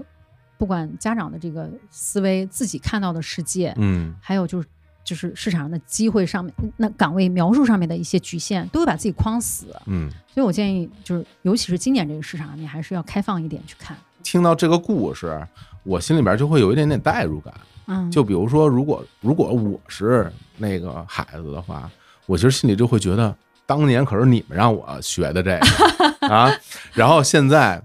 [0.59, 4.67] 不管家长的这个思维，自己看到的世界，嗯还有就是。
[5.05, 9.67] 就是市场上的机会上面，那岗位描述上面的一些局限，都会把自己框死。
[9.85, 10.09] 嗯。
[10.33, 13.95] 所以我建议，就是尤其是今年这个市场，你还是要开放一点去看。
[14.23, 15.47] 听到这个故事，
[15.83, 17.53] 我心里边就会有一点点代入感。
[17.87, 21.89] 嗯，就比如说，如果如果我是那个孩子的话，
[22.25, 26.51] 我其实心里就会觉得，当年可是你们让我学的这个 啊，
[26.93, 27.81] 然后现在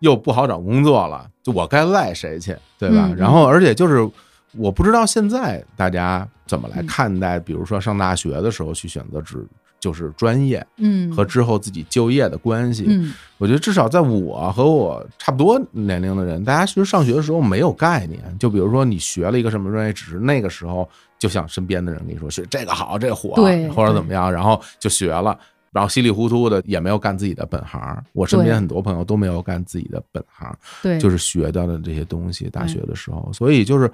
[0.00, 3.10] 又不好找工作了，就我该赖谁去，对吧？
[3.16, 4.08] 然后而且就是
[4.52, 9.46] 我不知道现在大家怎么来嗯看待，比如说上大学的时候去选择只
[9.80, 12.84] 就是专业嗯和之后自己就业的关系。
[12.88, 18.20] 嗯我觉得至少在我和我差不多年龄的人，大家其实上学的时候没有概念。
[18.38, 20.86] 就比如说你学了一个什么专业，只是那个时候
[21.18, 25.38] 就像身边的人跟你说学这个好，这个火，对或者怎么样，然后就学了，
[25.72, 27.80] 然后稀里糊涂的也没有干自己的本行。
[28.12, 33.90] 我身边很多朋友都没有干自己的本行，对，就是学到的这些东西，大学的时候，所以就是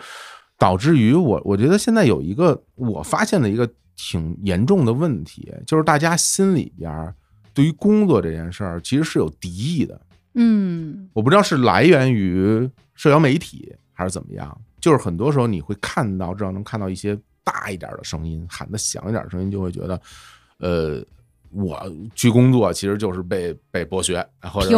[0.59, 7.14] 导致于我，我觉得现在有一个我发现的一个挺严重的问题，就是大家心里边儿
[7.53, 10.01] 对于工作这件事儿其实是有敌意的。
[10.34, 20.01] 嗯我不知道是来源于社交媒体还是怎么样，就是很多时候你会看到，至少能看到一些大一点的声音，喊得响一点的声音，就会觉得，
[20.59, 21.05] 呃。
[21.53, 21.80] 我
[22.14, 24.68] 去工作其实就是被被剥削，或者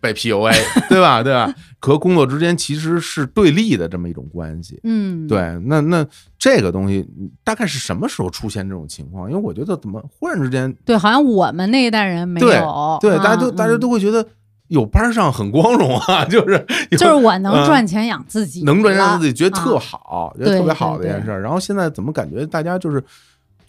[0.00, 0.52] 被 PUA，
[0.88, 1.22] 对吧？
[1.22, 1.52] 对吧？
[1.80, 4.78] 和工作之间其实是对立的这么一种关系。
[4.84, 6.06] 嗯，对，那那
[6.38, 7.08] 这个东西
[7.44, 9.30] 大概是什么时候出现这种情况？
[9.30, 14.26] 因为我觉得怎么忽然之间，对，好像我们那一代人没有，对，啊大家都大家嗯都会觉得
[14.68, 21.40] 有班上很光荣啊， 就是就是我能嗯赚钱养自己，能赚钱养自己，觉得特啊好，觉得特别好的一件事儿。
[21.40, 23.02] 然后现在怎么感觉大家就是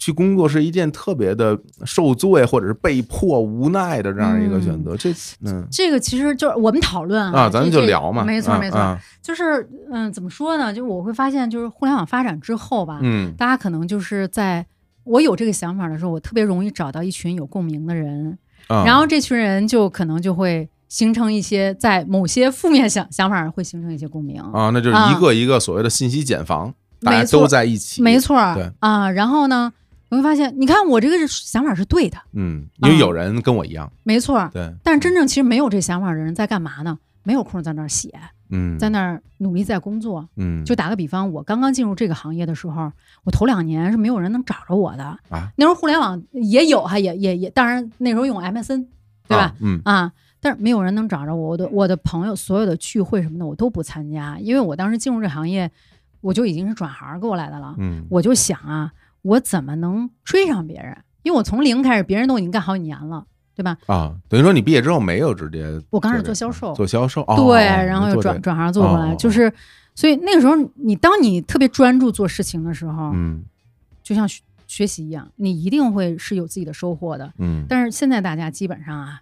[0.00, 4.96] 去工作是一件特别的受罪或者是被迫无奈的这样一个选择？
[4.96, 5.12] 这
[5.44, 5.64] 嗯。
[5.70, 10.72] 这个其实就是我们讨论啊，咱们就聊嘛，没错没错，就是嗯，怎么说呢？
[10.72, 13.32] 就我会发现，就是互联网发展之后吧，嗯。
[13.36, 14.64] 大家可能就是在
[15.04, 18.38] 我有这个想法的时候，我特别容易找到一群有共鸣的人，
[18.68, 24.40] 啊，然后这群人就可能就会形成一些在某些负面想想法上会形成一些共鸣。
[24.40, 25.12] 啊，那就是啊。
[25.12, 26.72] 一个一个所谓的信息茧房，
[27.02, 28.70] 大家都在一起，没错儿，对。
[28.80, 29.72] 啊，然后呢，
[30.10, 34.50] 你会发现，你看我这个想法是对的，嗯，因为啊有人跟我一样，没错儿。
[34.52, 36.98] 对，但是真正其实没有这想法的人在干嘛呢？
[37.22, 38.10] 没有空在那儿写，
[38.48, 40.26] 嗯，在那儿努力在工作。
[40.36, 42.90] 嗯，就打个比方，我刚刚进入这个行业的时候，
[43.24, 45.04] 我头两年是没有人能找着我的。
[45.28, 48.86] 啊，那时候互联网也有哈，也也也，当然那时候用 MSN，
[49.28, 49.54] 对吧啊？？
[49.60, 51.50] 嗯啊，但是没有人能找着我。
[51.50, 55.70] 我的我的朋友所有的聚会什么的我都不参加，因为我当时进入这行业，
[56.22, 57.74] 我就已经是转行过来的了。
[57.78, 58.90] 嗯，我就想啊，
[59.22, 60.96] 我怎么能追上别人？
[61.22, 63.76] 因为我从零开始，别人都已经干好几年了，对吧？
[63.86, 69.52] 啊，等于说你毕业之后没有直接我刚开始做销售，做销售，哦对，然后又转转行做过来，哦就是，
[69.94, 73.44] 所以那个时候你当你特别专注做事情的时候，嗯
[74.02, 77.30] 就像学学习一样，你一定会是有自己的收获的。
[77.38, 79.20] 嗯，但是现在大家基本上啊，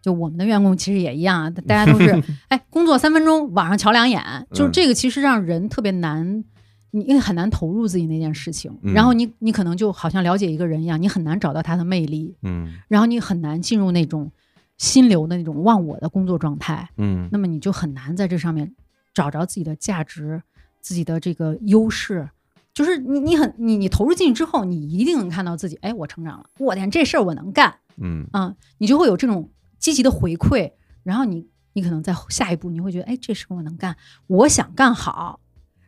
[0.00, 6.44] 就我们的员工其实也一样啊，大家都是 哎，工作三分钟，网上瞧两眼，就是嗯这个其实让人特别难。
[6.90, 8.92] 你因为很难投入自己那件事情，嗯。
[8.92, 12.72] 然后你你可能就好像了解一个人一样，你很难找到他的魅力，嗯。
[12.88, 14.30] 然后你很难进入那种
[14.76, 17.28] 心流的那种忘我的工作状态，嗯。
[17.30, 18.74] 那么你就很难在这上面
[19.12, 20.42] 找着自己的价值、
[20.80, 22.28] 自己的这个优势。
[22.74, 28.24] 就是你你很你你投入进去之后，你一定能看到自己，哎，我成长了，我天，这事儿我能干嗯。
[28.30, 30.70] 啊、你就会有这种积极的回馈，
[31.02, 33.96] 然后你你可能在下一步你会觉得，哎，这事儿我能干，
[34.28, 35.40] 我想干好，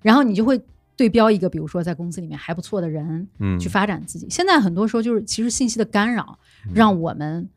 [0.02, 0.60] 然后你就会
[1.00, 4.26] 对标一个，比如说在公司里面还不错的人，嗯，去发展自己。
[4.28, 6.38] 现在很多时候就是其实信息的干扰，
[6.74, 7.48] 让我们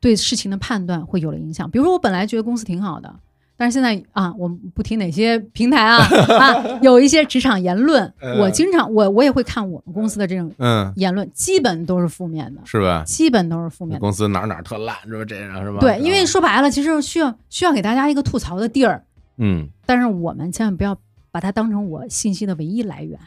[0.00, 1.70] 对事情的判断会有了影响。
[1.70, 3.14] 比如说，我本来觉得公司挺好的，
[3.56, 5.98] 但是现在啊，我们不提哪些平台啊
[6.40, 13.04] 啊，有一些职场言论，嗯我经常我我也会看我们公司的这种嗯，言论，基本都是负面的，是吧？
[13.06, 14.00] 基本都是负面的。
[14.00, 15.24] 公司哪儿哪儿特烂，是吧？
[15.24, 15.78] 这样是吧？
[15.78, 19.04] 对，因为啊说白了，其实需要需要给大家一个吐槽的地儿，
[19.36, 20.98] 嗯，但是我们千万不要
[21.32, 23.18] 把它当成我信息的唯一来源，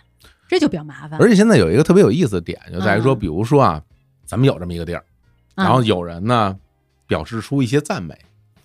[0.47, 1.19] 这就比较麻烦。
[1.19, 3.19] 而且现在有一个特别有意思的点，就在于说，嗯。
[3.19, 3.81] 比如说啊，
[4.25, 5.03] 咱们有这么一个地儿，
[5.55, 6.55] 然后有人呢
[7.07, 8.15] 表示出一些赞美，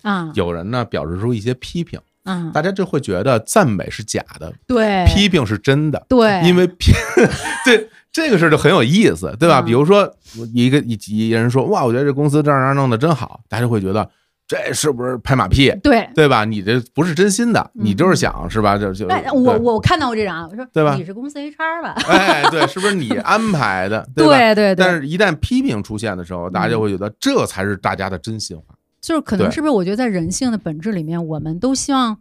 [0.03, 5.05] 啊有人呢表示出一些批评，啊，大家就会觉得赞美是假的，对。
[5.07, 6.91] 批评是真的，对，因为批
[7.65, 9.59] 对这个事儿就很有意思，对吧？
[9.61, 9.65] 嗯。
[9.65, 10.15] 比如说
[10.53, 14.07] 一个一一人说哇，我觉得这公司这样那儿弄的真好，大家会觉得
[14.51, 15.71] 这是不是拍马屁？
[15.81, 16.09] 对。
[16.13, 16.43] 对吧？
[16.43, 18.77] 你这不是真心的，嗯你就是想是吧？
[18.77, 21.93] 就就哎，我我看到过这种啊，我说对吧你是公司 HR 吧？
[22.09, 24.05] 哎，对，是不是你安排的？
[24.13, 24.25] 对？
[24.27, 28.75] 对对对，但是，一旦批评出现的时候，大家就会觉得这才是大家的真心话。
[28.99, 29.71] 就是可能是不是？
[29.71, 32.17] 我觉得在人性的本质里面，我们都希望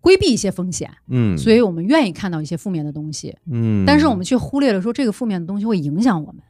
[0.00, 6.42] 规避一些风险，嗯，所以我们愿意看到一些负面的东西，嗯，但是我们却忽略了说这个负面的东西会影响我们，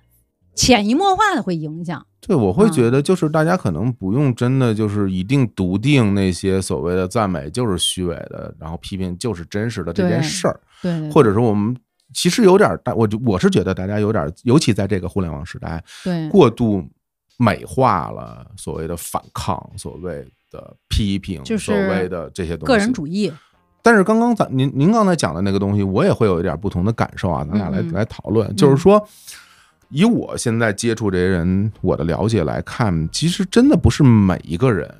[0.55, 2.05] 潜移默化的会影响。
[2.27, 10.61] 对我会嗯觉得，就是大家可能不用真的就是一定笃定那些所谓的赞美就是虚伪的，然后批评就是真实的这件事儿，
[11.13, 11.77] 或者说我们
[12.13, 16.29] 其实有点儿，大我就我是觉得大家有点儿，尤其在这个互联网时代，对。
[16.29, 16.83] 过度
[17.37, 23.33] 美化了所谓的反抗，所谓的批评，就是所谓的这些东西，个人主义，
[23.83, 29.05] 但是刚刚咱您您刚才讲的那个东西，我也会有一点不同的感受啊，咱俩来来讨论，就是说，
[29.95, 34.93] 以我现在接触这些人，我的了解来看，其实真的不是每一个人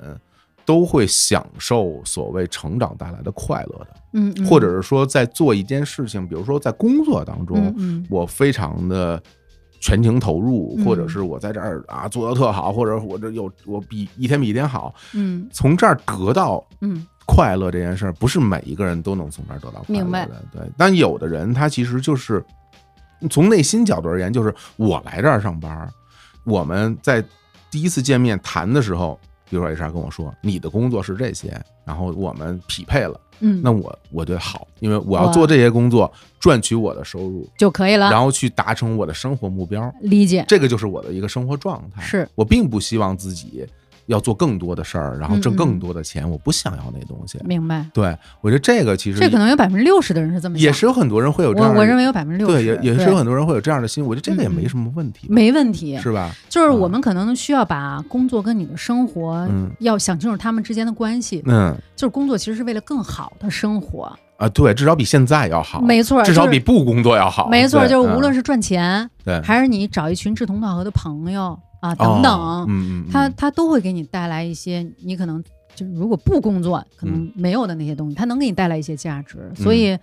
[0.63, 4.45] 都会享受所谓成长带来的快乐的，嗯，嗯。
[4.45, 8.05] 或者是说在做一件事情，比如说在工作当中，嗯嗯。
[8.09, 9.21] 我非常的。
[9.81, 10.85] 全情投入，嗯。
[10.85, 15.47] 或者是我在这儿啊做的特好，或者我这有我比一天比一天好，嗯。
[15.51, 17.05] 从这儿得到嗯。
[17.27, 20.25] 快乐这件事儿，不是每一个人都能从这儿得到快乐明白。
[20.25, 20.41] 的。
[20.51, 22.43] 对，但有的人他其实就是
[23.29, 25.89] 从内心角度而言，就是我来这儿上班，
[26.43, 27.23] 我们在
[27.71, 38.09] 第一次见面谈的时候，比如说 HR 跟我说你的工作是这些，然后我们匹配了，嗯，那我我觉得好，因为我要做这些工作赚取我的收入，就可以了。
[38.09, 42.01] 然后去达成我的生活目标，理解这个就是我的一个生活状态。
[42.01, 43.65] 是我并不希望自己
[44.07, 47.39] 要做更多的事儿，然后挣更多的钱，我不想要那东西。
[47.43, 47.85] 明白。
[47.93, 55.97] 对我觉得这个其实这可能有百分之六十的人是这么想，也是有很多人会有这样的，我我认为有百分之六十对，也也是有很多人会有这样的心，我觉得这个也没什么问题，没问题。
[55.99, 56.31] 是吧？
[56.49, 61.41] 就是我们可能需要把工作跟你的生活嗯要想清楚他们之间的关系。
[61.45, 61.75] 嗯。
[61.95, 69.39] 就是工作其实是为了更好的生活，啊，对，至少比现在要好，没错，至少比不工作要好，没错，就是无论是是赚钱，对。
[69.41, 75.43] 还是你找一群志同道合的朋友啊等等，哦嗯嗯，他嗯他都会给你带来一些你可能
[75.75, 79.51] 就是如果不工作可能没有的那些东西，它能给你带来一些价值。
[79.55, 79.95] 所以，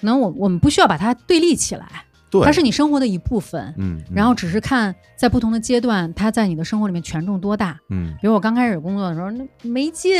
[0.00, 1.86] 可能我我们不需要把它对立起来，
[2.30, 3.62] 对，它是你生活的一部分。
[3.76, 7.78] 嗯，嗯然后只是看在不同的阶段，它在你的生活里面权重多大。
[7.90, 10.18] 嗯比如我刚开始工作的时候，那没劲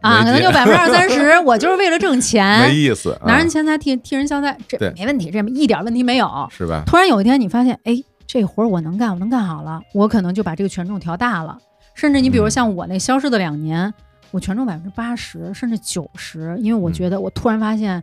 [0.00, 6.28] 啊，劲可能就百分之二三十，我就是为了挣钱，没意思，啊拿人钱财替替人消灾，这对没问题，这一点问题没有。
[6.50, 6.82] 是吧？
[6.84, 7.96] 突然有一天你发现，哎，
[8.32, 11.58] 这活儿我能干，我能干好了，我可能就把这个权重调大了。
[11.92, 13.92] 甚至你比如嗯像我那消失的两年，
[14.30, 18.02] 我权重百分之八十甚至九十，因为我嗯觉得我突然发现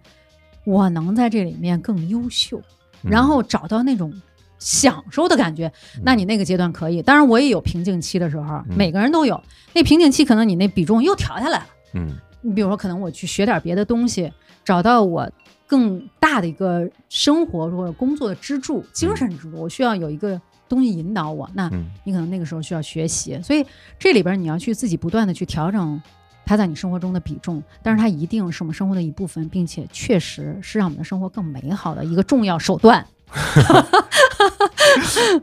[0.66, 2.62] 我能在这里面更优秀，
[3.02, 4.14] 嗯然后找到那种
[4.60, 5.72] 享受的感觉。
[6.04, 9.42] 那你那个阶段可以，当然我也有瓶颈期的时候，嗯每个人都有。
[9.74, 11.66] 那瓶颈期可能你那比重又调下来了。
[11.96, 12.12] 嗯
[12.42, 14.32] 你比如说，可能我去学点别的东西，
[14.64, 15.28] 找到我
[15.70, 21.48] 更大的一个生活或者工作的支柱、精神支柱，我需要有一个东西引导我。
[21.54, 23.64] 那嗯你可能那个时候需要学习，所以
[24.00, 26.02] 这里边你要去自己不断的去调整
[26.44, 33.06] 它在你生活中的比重，但是它一定是我们生活的一部分，并且确实是让我们的生活更美好的一个重要手段。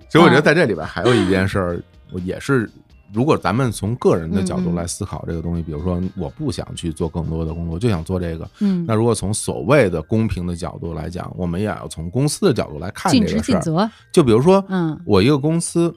[0.08, 2.68] 所以我觉得在这里边还有一件事儿，我也是，
[3.12, 8.84] 如果咱们从个人的角度来思考这个东西，比如说我不想去做更多的工作，就想做这个，嗯。
[8.86, 13.40] 那，如果从所谓的公平的角度来讲，我们也要从公司的角度来看这个事儿。
[13.40, 13.88] 尽责。
[14.12, 14.98] 就比如说，嗯。
[15.07, 15.94] 我一个公司，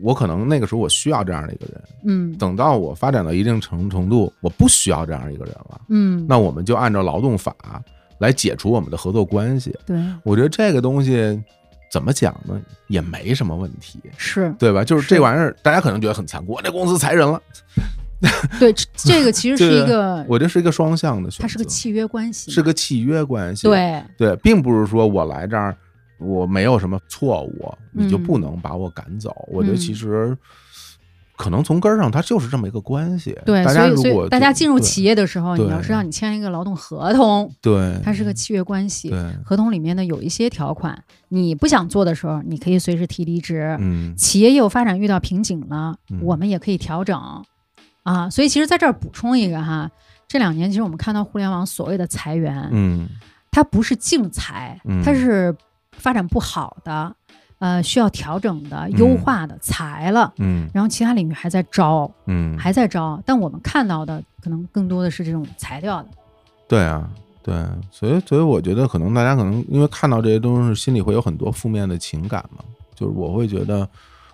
[0.00, 2.32] 我可能那个时候我需要这样的一个人，嗯。
[2.36, 7.54] 等到我发展到一定程程度，我不需要这样一个人了，嗯，那我们就按照劳动法
[8.18, 9.74] 来解除我们的合作关系。
[9.86, 11.42] 对，我觉得这个东西
[11.92, 14.00] 怎么讲呢，也没什么问题。
[14.16, 14.82] 是对吧？
[14.82, 17.38] 就是是这玩意儿，大家可能觉得很残酷，我这公司裁人了。
[18.58, 23.66] 对，这这个其实是一个，我这是一个双向的选择，它是个契约关系，是个契约关系。
[23.66, 25.76] 对，对，并不是说我来这儿
[26.18, 29.46] 我没有什么错误，你就嗯不能把我赶走。
[29.48, 30.34] 我觉得其实
[31.42, 33.36] 可能从根儿上它就是这么一个关系。
[33.44, 39.10] 对，大所以所家如果以大家进入企业的时候，你要是让你签一个劳动合同，对它是个契约关系。
[39.10, 40.96] 对，合同里面呢有一些条款，
[41.30, 43.76] 你不想做的时候，你可以随时提离职。
[43.80, 47.20] 嗯企业业务发展遇到瓶颈了，嗯我们也可以调整
[48.04, 48.30] 啊。
[48.30, 49.90] 所以其实在这儿补充一个哈，
[50.28, 53.08] 这两年其实我们看到互联网所谓的裁员，嗯
[53.50, 55.52] 它不是净裁嗯，它是
[55.90, 57.14] 发展不好的，
[57.62, 60.32] 呃，需要调整的、优化的裁了。
[60.38, 66.08] 嗯然后其他领域还在招，嗯，还在招，但我们看到的可能更多的是这种裁掉的。
[66.66, 67.08] 对啊。
[67.44, 67.54] 对，
[67.90, 72.64] 所以所以我觉得可能大家可能因为看到这些东西，心里会有很多负面的情感嘛。
[72.94, 73.88] 就是我会觉得，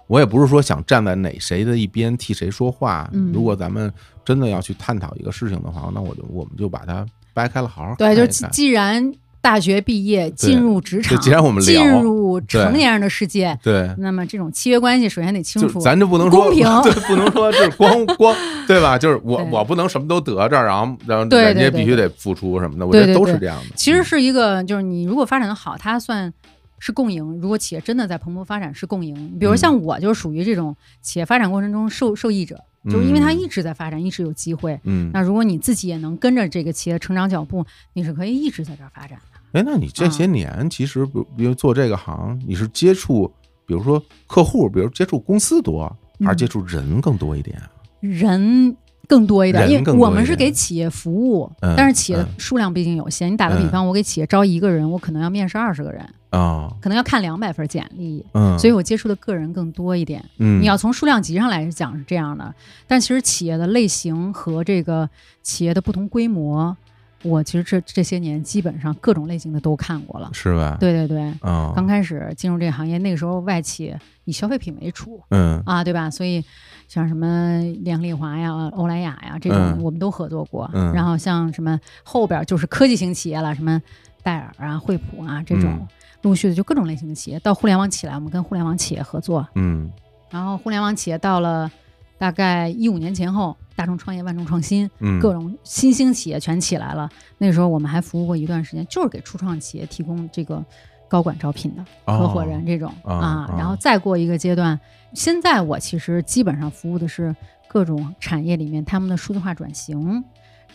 [0.07, 3.09] 我也不是说想站在哪谁的一边替谁说话。
[3.15, 3.91] 嗯如果咱们
[4.27, 9.11] 真的要去探讨一个事情的话，那我就我们就把它掰开了好好对，就是既然
[9.41, 16.65] 大学毕业进入职场，既然我们进入成年人的世界，对，那么这种契约关系首先得清就楚，咱就不能说公平。
[16.83, 18.37] 对，不能说就是 光光
[18.67, 18.99] 对吧？
[18.99, 23.77] 就是我我不能什么都得着，然后然后对人家必须得付出什么的，我觉得都是这样的。
[23.77, 26.33] 其实是一个，就是你如果发展的好，他算
[26.79, 29.15] 是共赢；如果企业真的在蓬勃发展，是共赢。
[29.39, 34.79] 比如嗯像我，就是属于这种企业发展过程中受受益者，就是因为它嗯一直在发展，一直有机会。
[34.85, 39.59] 嗯，那如果你自己也能跟着这个企业成长脚步，你是可以一直在这儿发展的。
[39.59, 43.33] 哎，那你这些年其实比如比如做这个行，你是接触
[43.67, 45.85] 比如说客户，比如接触公司多，
[46.21, 47.61] 还是嗯接触人更多一点？
[48.01, 48.77] 人
[49.09, 53.33] 更多一点，因为我们是给企业服务，嗯但是企业的嗯数量毕竟有限。
[53.33, 60.23] 你打个比方，我给企业招一个人，我可能要面试二十个人，啊，可能要看两百份简历，嗯，所以我接触的个人更多一点。
[60.37, 62.55] 嗯，你要从数量级上来讲是这样的，
[62.87, 65.09] 但其实企业的类型和这个
[65.43, 66.77] 企业的不同规模，
[67.23, 70.29] 我其实这这些年基本上各种类型的都看过了。
[70.35, 73.95] 是吧？，对对对，啊，刚开始进入这个行业，那个时候外企
[74.25, 76.11] 以消费品为主嗯啊，对吧？
[76.11, 76.45] 所以
[76.89, 80.69] 像什么联合利华呀、欧莱雅呀这种嗯，我们都合作过。
[80.73, 83.81] 嗯然后像什么后边就是科技型企业了，什么
[84.23, 85.87] 戴尔啊、惠普啊这种嗯，
[86.23, 87.39] 陆续的就各种类型的企业。
[87.41, 89.89] 到互联网起来，我们跟互联网企业合作，嗯
[90.31, 91.71] 然后互联网企业到了
[92.19, 97.09] 大概一五年前后，大众创业、万众创新，嗯，各种新兴企业全起来了。
[97.39, 100.65] 那时候我们还服务过一段时间，就是给初创企业提供这个
[101.07, 103.55] 高管招聘的合伙人这种、哦啊哦。
[103.57, 104.79] 然后再过一个阶段，
[105.15, 107.35] 现在我其实基本上服务的是
[107.67, 110.23] 各种产业里面他们的数字化转型，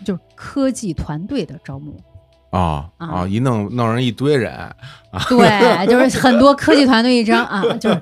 [0.03, 1.95] 就是科技团队的招募。
[2.51, 4.53] 啊啊啊，一弄弄人一堆人，
[5.27, 8.01] 对，就是很多科技团队一张啊， 就是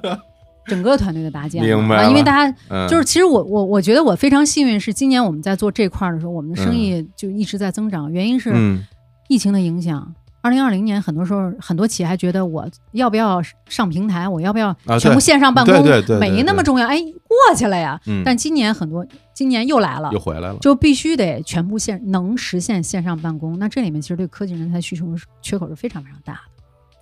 [0.66, 1.96] 整个团队的搭建嘛。
[1.96, 8.12] 啊，因为大家嗯，就是其实我我我觉得我非常幸运，是今年我们在做这块儿的时候，我们的生意就一直在增长。
[8.12, 8.86] 原因是嗯
[9.30, 10.14] 疫情的影响。
[10.42, 16.88] 二零二零年，很多时候很多企业还觉得我要不要上平台，我要不要啊全部线上办公，没那么重要。
[16.88, 18.00] 哎，过去了呀。
[18.08, 23.60] 嗯，但今年很多，今年又来了又，回来了，就必须得全部线能实现线上办公。
[23.60, 26.40] 那这里面其实对科技人才需求是缺口是非常非常大的。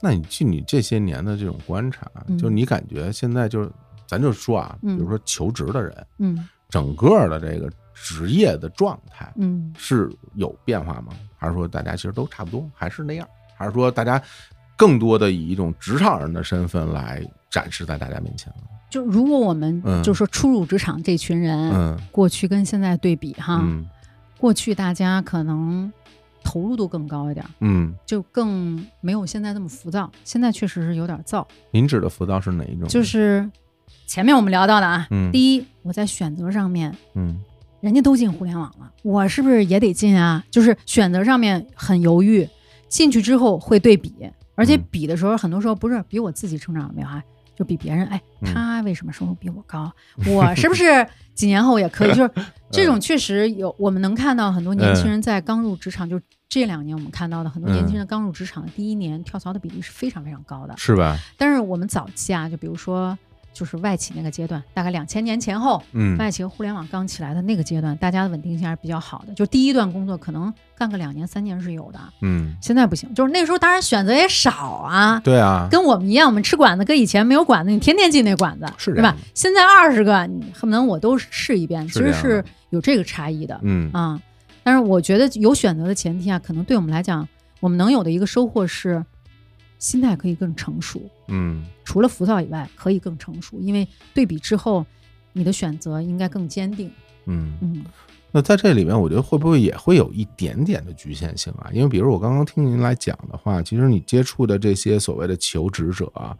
[0.02, 3.72] 那你据你这些年的这种观察，嗯就是你感觉现在就是，
[4.06, 9.74] 咱就说啊，比嗯如说求职的人，嗯整个的这个职业的状态嗯。
[9.78, 11.14] 是有变化吗？
[11.40, 13.28] 还是说大家其实都差不多，还是那样？
[13.58, 14.22] 还是说大家
[14.78, 18.64] 更多的以一种职场人的身份来展示在大家面前了？
[18.90, 23.88] 就如果我们嗯就说初入职场这群人，嗯过去跟现在对比哈，嗯
[24.38, 25.92] 过去大家可能
[26.44, 30.10] 投入度更高一点儿，嗯，就更没有现在那么浮躁。
[30.24, 32.88] 现在确实是有点躁，您指的浮躁是哪一种？
[32.88, 33.48] 就是
[34.08, 37.40] 前面我们聊到的啊，嗯第一，我在选择上面，嗯
[37.82, 40.44] 人家都进互联网了，我是不是也得进啊？
[40.52, 42.48] 就是选择上面很犹豫，
[42.88, 44.14] 进去之后会对比，
[44.56, 47.24] 而且嗯比的时候，很多时候不是比我自己成长有没有啊，
[47.56, 49.92] 就比别人，哎，嗯他为什么收入比我高？
[50.28, 52.10] 我是不是几年后也可以？
[52.14, 52.32] 就是
[52.72, 56.20] 这嗯种确实有，我们能看到很多年轻人在刚入职场，就
[56.50, 60.74] 这两年我们看到的很多年轻人刚入职场的第一年跳槽的比例是非常非常高的。
[60.78, 61.18] 是吧？
[61.38, 63.18] 但是我们早期啊，就比如说
[63.60, 69.34] 就是外企那个阶段，大概两千年前后，嗯外企和互联网刚起来的那个阶段，大家的稳定性还是比较好的。
[69.34, 73.14] 就第一段工作可能干个两年三年是有的，嗯，现在不行。
[73.14, 79.22] 就是那时候当然选择也少啊，对啊，跟我们一样，我们吃馆子跟以前没有馆子，你天天进那馆子，对吧是这样的？
[79.36, 84.18] 现在二十个，你恨不能我都试一遍，其实是有这个差异的嗯啊。
[84.64, 87.28] 但是我觉得有选择的前提啊，可能对我们来讲，
[87.60, 89.03] 我们能有的一个收获是
[89.80, 91.02] 心态可以更成熟。
[91.30, 94.86] 嗯除了浮躁以外，可以更成熟，因为对比之后，
[95.34, 96.92] 你的选择应该更坚定。
[97.26, 97.58] 嗯。
[97.62, 97.84] 嗯
[98.32, 101.72] 那在这里面，我觉得会不会也会有一点点的局限性啊？
[101.74, 106.38] 因为比如我刚刚听您来讲的话，其实你接触的这些所谓的求职者啊，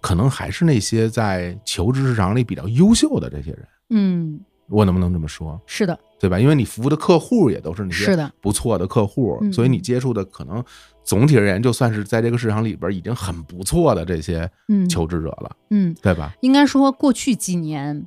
[0.00, 3.68] 可能还是那些在求职市场里比较优秀的这些人。
[3.90, 5.60] 嗯，我能不能这么说？
[5.66, 6.38] 是的，对吧？
[6.38, 10.62] 因为你服务的客户也都是那些不错的客户，嗯所以你接触的可能
[11.04, 16.34] 总体而言，就算是在这个市场里边已经很不错的这些嗯求职者了，嗯，对吧？
[16.40, 18.06] 应该说过去几年，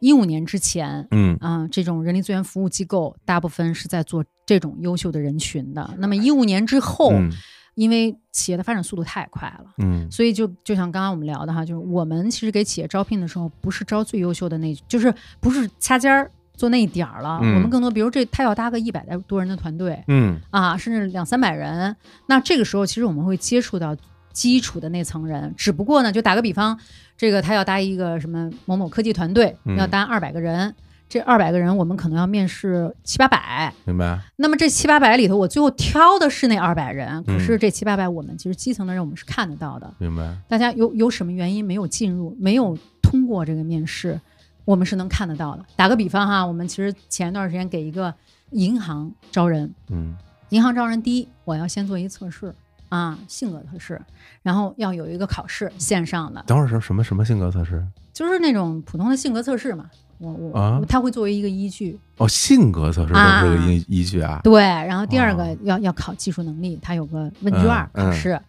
[0.00, 5.94] 一五年之前，嗯啊、这种人力资源服务机构大部分是在做这种优秀的人群的。
[5.98, 7.30] 那么一五年之后，嗯
[7.78, 9.70] 因为企业的发展速度太快了。
[9.78, 17.38] 嗯所以就就像刚刚我们聊的哈，就是我们其实给企业招聘的时候，不是招最优秀的那，就是不是掐尖儿做那一点儿了。
[17.40, 21.94] 嗯我们更多，比如这他要搭个一百多人的团队嗯啊，甚至两三百人，
[22.26, 23.96] 那这个时候其实我们会接触到
[24.32, 25.54] 基础的那层人。
[25.56, 26.76] 只不过呢，就打个比方，
[27.16, 30.74] 这个他要搭一个什么某某科技团队，嗯要搭二百个人，
[31.08, 33.72] 这二百个人我们可能要面试七八百。
[33.84, 34.20] 明白？
[34.36, 39.92] 那么这七八百里头，我最后挑的是那二百人，可是嗯这七八百我们其实基层的人我们是看得到的。
[39.98, 40.36] 明白？
[40.48, 44.20] 大家有有什么原因没有进入，没有通过这个面试，
[44.64, 45.64] 我们是能看得到的。
[45.76, 48.12] 打个比方哈，我们其实前一段时间给一个
[48.50, 50.14] 银行招人，嗯
[50.50, 52.54] 银行招人第一，我要先做一测试
[52.90, 54.00] 啊，性格测试，
[54.42, 57.82] 然后要有一个考试，线上的，等会儿是什么什么性格测试？
[58.12, 59.90] 就是那种普通的性格测试嘛。
[60.18, 60.80] 我我、啊？
[60.88, 64.40] 他会作为一个依据，哦，性格测试都是个依依据啊。
[64.42, 65.56] 对，然后第二个哦。
[65.62, 68.40] 要、要考技术能力，它有个问卷儿嗯考试，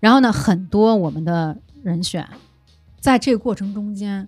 [0.00, 2.26] 然后呢，很多我们的人选
[3.00, 4.26] 在这个过程中间，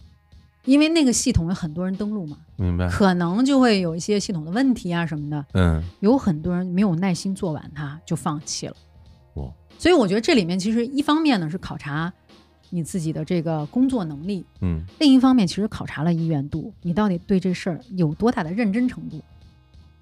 [0.65, 2.89] 因为那个系统有很多人登录嘛，明白？
[2.89, 5.83] 可能就会有一些系统的问题啊什么的，嗯。
[6.01, 8.75] 有很多人没有耐心做完它就放弃了。
[9.35, 12.13] 哦所以我觉得这里面其实一方面呢是考察
[12.71, 19.21] 你自己的这个工作能力，嗯另一方面其实考察了意愿度，你到底对这事儿有多大的认真程度，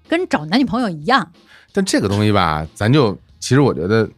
[0.07, 1.31] 跟找男女朋友一样。
[1.73, 4.09] 但这个东西吧，咱就其实我觉得，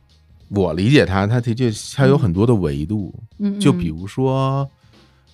[0.49, 3.14] 我理解它，它的确它有很多的维度。
[3.39, 4.70] 嗯，嗯就比如说，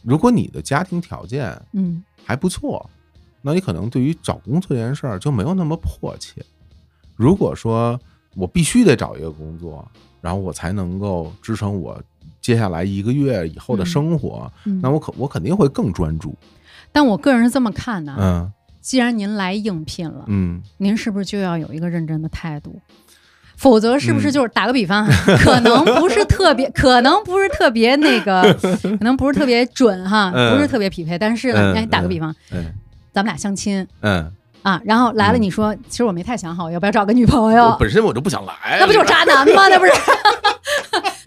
[0.04, 2.90] 如果你的家庭条件嗯还不错，
[3.42, 6.44] 那你可能对于找工作这件事儿就没有那么迫切。
[7.16, 8.00] 如果说
[8.36, 9.90] 我必须得找一个工作，
[10.22, 12.02] 然后我才能够支撑我
[12.48, 13.86] 接下来一个月以后的嗯。
[13.86, 16.34] 生活，嗯，那我可我肯定会更专注。
[16.94, 18.50] 但我个人是这么看的，嗯。
[18.80, 22.80] 既然您来应聘了，嗯，您是不是就要有一个认真的态度？
[23.58, 24.32] 否则是不是嗯。
[24.32, 25.06] 就是打个比方，
[25.44, 28.42] 可能不是特别， 可能不是特别那个，
[28.82, 30.56] 可能不是特别准哈，嗯。
[30.56, 31.20] 不是特别匹配。
[31.20, 32.64] 但是呢，嗯哎，打个比方，嗯
[33.12, 33.86] 咱们俩相亲。
[34.00, 34.32] 嗯，
[34.62, 35.42] 啊，然后来了，嗯。
[35.42, 39.68] 你说，其实我没太想好要不要找个女朋友，本身我就不想来，那不就是渣男吗？
[39.68, 39.92] 那不是，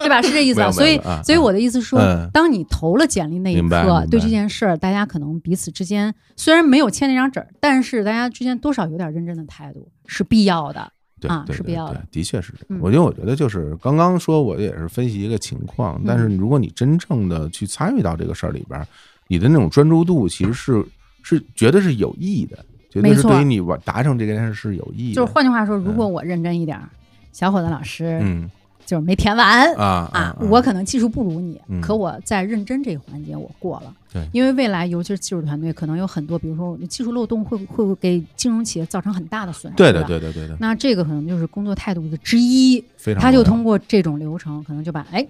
[0.01, 0.21] 对吧？
[0.21, 0.71] 是这意思。
[0.71, 10.91] 所以所以我的意思是说嗯，当你投了简历那一刻对这件事儿，大家可能彼此之间虽然没有签那张纸儿，但是大家之间多少有点认真的态度是必要的。
[11.19, 12.79] 对啊对对对是必要的的确是这嗯样。
[12.81, 18.87] 我觉得，我觉得就是刚刚说，我也是分析一个情况，但是嗯如果你真正的去参与到这个事儿里边儿，
[19.27, 20.83] 你的那种专注度其实是
[21.21, 22.57] 是绝对是有意义的，
[22.89, 25.15] 觉得没错是对于你完达成这件事是有意义的。
[25.15, 26.89] 就是换句话说，如果我认真一点儿，
[27.31, 28.49] 小伙子老师嗯
[28.91, 33.93] 就是没填完啊啊，我可能技术不如你嗯，可我在认真这个环节我过了。
[34.11, 39.77] 对因为未来尤其是技术团队，可能有很多，比如说技术漏洞会会会给金融企业造成很大的损失。
[39.77, 40.03] 对的。
[40.03, 45.25] 对的对的，那这个可能就是工作态度的之一，非常他就通过这种流程，可能就把哎，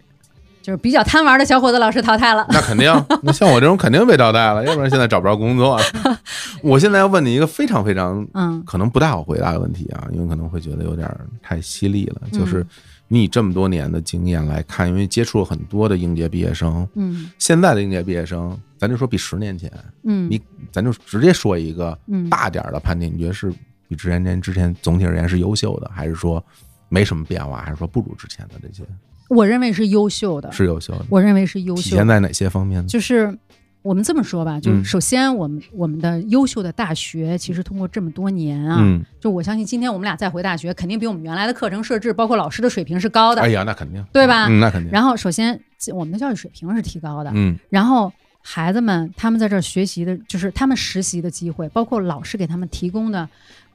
[0.64, 2.43] 就是比较贪玩的小伙子老师淘汰了。
[2.49, 2.91] 那肯定，
[3.22, 5.80] 那像我这种肯定被淘汰了，要不然现在找不着工作。
[6.64, 12.22] 我现在要问你一个非常非常嗯可能不太好回答的问题啊，因为可能会觉得有点儿太犀利了。
[12.32, 12.68] 就是嗯
[13.14, 19.70] 你以这么多年的经验来看，因为接触了很多的应届毕业生，嗯现在的应届毕业生，咱就说比十年前，
[20.03, 20.41] 嗯，你
[20.72, 23.53] 咱就直接说一个嗯大点儿的判定，你觉得是
[23.89, 26.41] 比之前之前总体而言是优秀的，还是说
[26.88, 28.84] 没什么变化，还是说不如之前的这些
[29.28, 31.05] 我认为是优秀的，是优秀的？
[31.09, 32.88] 我认为是优秀的，体现在哪些方面呢？
[32.88, 33.38] 就是。
[33.82, 34.86] 我们这么说吧，就是嗯。
[34.86, 44.47] 首先，我们我们的优秀的大学，其实通过这么多年啊，嗯，就我相信今天我们俩再回大学，肯定比我们原来的课程设置，包括老师的水平是高的，哎呀，那肯定，对吧？
[44.47, 44.91] 嗯，那肯定。
[44.91, 45.59] 然后首先
[45.93, 47.57] 我们的教育水平是提高的，嗯。
[47.69, 48.11] 然后
[48.41, 53.27] 孩子们他们在这儿学习的，就是他们实习的机会，包括老师给他们提供的，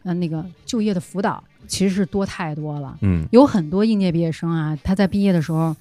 [0.04, 2.96] 呃，那个就业的辅导，其实是多太多了。
[3.00, 3.26] 嗯。
[3.32, 5.74] 有很多应届毕业生啊，他在毕业的时候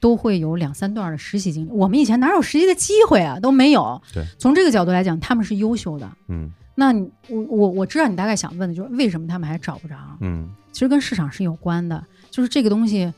[0.00, 1.70] 都会有两三段的实习经历。
[1.70, 4.00] 我们以前哪有实习的机会啊，都没有。
[4.12, 6.10] 对，从这个角度来讲，他们是优秀的。
[6.28, 6.50] 嗯。
[6.74, 9.94] 那你我我我知道你大概想问的就是为什么他们还找不着？
[10.20, 10.48] 嗯。
[10.72, 13.12] 其实跟市场是有关的，就是这个东西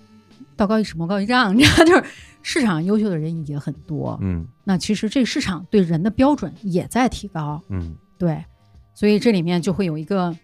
[0.56, 2.02] 道高一尺魔高一丈，你知道， 就是
[2.42, 4.18] 市场优秀的人也很多。
[4.20, 4.46] 嗯。
[4.64, 8.44] 那其实这个市场对人的标准也在提高，嗯，对，
[8.94, 10.34] 所以这里面就会有一个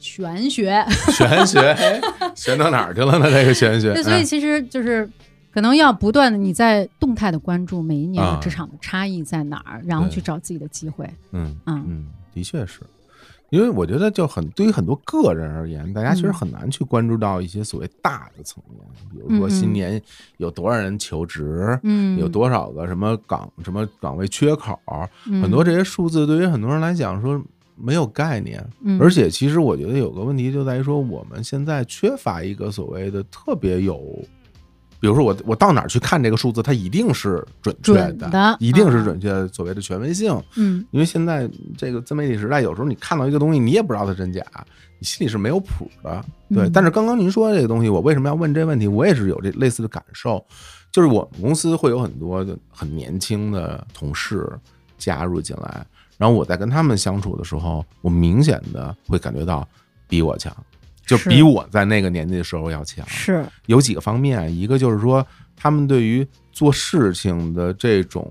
[0.00, 2.00] 玄学，玄学，哎
[2.34, 3.30] 玄到哪儿去了呢？
[3.30, 4.24] 这个玄学， 对，所以哎。
[4.24, 5.08] 其实就是
[5.56, 11.08] 可能要不断的你在动态的关注每一年的啊职场的差异在哪儿，然后去找自己的机会。
[11.32, 11.82] 嗯嗯。
[11.88, 12.82] 嗯，的确是。
[13.48, 16.34] 因为我觉得，就很对于很多个人而言，大家其实嗯。
[16.34, 19.98] 很难去关注到一些所谓大的层面，比如说新年
[20.36, 24.78] 有多少人求职，嗯，有多少个什么岗什么岗位缺口，
[25.26, 25.40] 嗯。
[25.40, 27.42] 很多这些数字对于很多人来讲说
[27.76, 29.00] 没有概念，嗯。
[29.00, 34.22] 而且其实我觉得有个问题就在于说，我们现在缺乏一个所谓的特别有，
[35.00, 40.34] 比如说我我到哪儿去看这个数字，它一定是准确准的一定是啊准确的，所谓的权威性。
[40.56, 44.42] 嗯因为现在这个自媒体时代，有时候你看到一个东西，你也不知道它真假，
[44.98, 46.24] 你心里是没有谱的。
[46.48, 48.86] 对，嗯但是刚刚您说的这个东西，我为什么要问这个问题？
[48.86, 50.44] 我也是有这类似的感受，
[50.90, 54.48] 就是我们公司会有很多的很年轻的同事
[54.96, 55.86] 加入进来，
[56.16, 59.66] 然后我在跟他们相处的时候，我明显的会感觉到
[60.08, 60.54] 比我强，
[61.06, 63.06] 就比我在那个年纪的时候要强。
[63.08, 65.26] 是有几个方面，一个就是说
[65.56, 68.30] 他们对于做事情的这种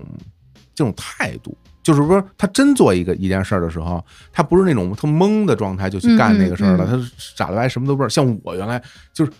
[0.74, 8.08] 这种态度，就是说他真做一个一件事儿的时候，他不是那种特懵的状态就去干那个事儿了，嗯嗯他是傻了白什么都不知道。
[8.08, 9.32] 像我原来就是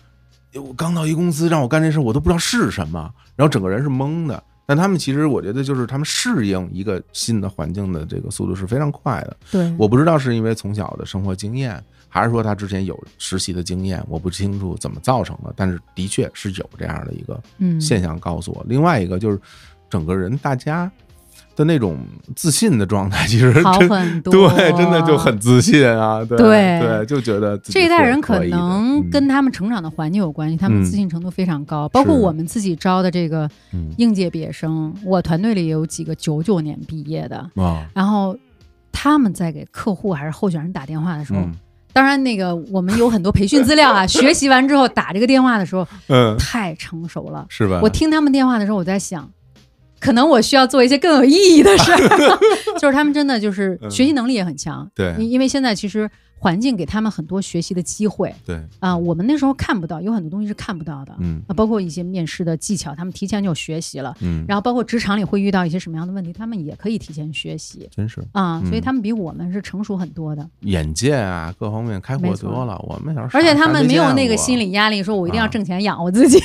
[0.55, 4.41] 我刚到一公司让我干这事儿，我都不知道是什么，然后整个人是懵的。
[4.65, 9.37] 但他们其实我觉得就是他们适应一个新的环境的这个速度是非常快的。
[9.49, 11.81] 对，我不知道是因为从小的生活经验，
[12.17, 18.65] 还是说他之前有实习的经验，我不清楚怎么造成的，但是的确是有这样的一个嗯现象告诉我。
[18.67, 19.39] 另外一个就是
[19.89, 20.91] 整个人大家
[21.55, 21.97] 的那种
[22.35, 31.89] 自信的状态，其实好很 多，对，真的就很自信啊，对对对，就觉得这一代人可能跟他们成长的环境有关系，他们嗯自信程度非常高。
[31.89, 38.37] 包括我们自己招的这个嗯应届毕业生，我团队里也有几个九九年毕业的，啊然后
[38.91, 41.55] 他们在给客户还是候选人打电话的时候，嗯
[41.97, 47.43] 当然那个我们有很多培训资料啊， 学习完之后打这个电话的时候嗯，太成熟了。
[47.49, 47.79] 是吧？
[47.81, 49.27] 我听他们电话的时候，我在想。
[49.99, 51.97] 可能我需要做一些更有意义的事儿，
[52.79, 53.89] 就是他们真的就是嗯。
[53.91, 55.15] 学习能力也很强，对。
[55.19, 61.41] 因因为现在其实环境给他们很多学习的机会，对，啊、我们那时候看不到，有很多东西是看不到的，嗯。
[61.47, 67.89] 啊，包括一些面试的技巧，他们提前就学习了，嗯，然后包括职场里会遇到一些什么样的问题，他们也可以提前学习。
[67.95, 68.23] 真是。
[68.33, 72.77] 啊，所以嗯他们比我们是成熟很多的，眼界啊，各方面开阔多了。
[72.87, 75.47] 我们小时候而且他们没有那个心理压力，说我一定要啊。
[75.47, 76.39] 挣钱养活自己，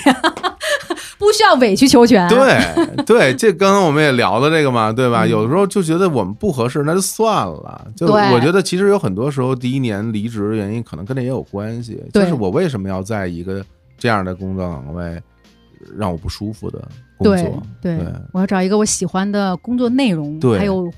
[1.22, 5.24] 不需要委曲求全，对对， 这刚刚我们也聊了这个嘛，对吧？
[5.24, 7.86] 有的时候就觉得我们不合适，那就算了。
[7.94, 12.02] 就我觉得其实有很多时候，第一年离职的原因可能跟这也有关系。
[12.12, 13.64] 就是我为什么要在一个
[13.96, 15.22] 这样的工作岗位
[15.96, 16.80] 让我不舒服的
[17.16, 17.62] 工对作？
[17.80, 20.92] 对对我要找一个我喜欢的工作内容，对还有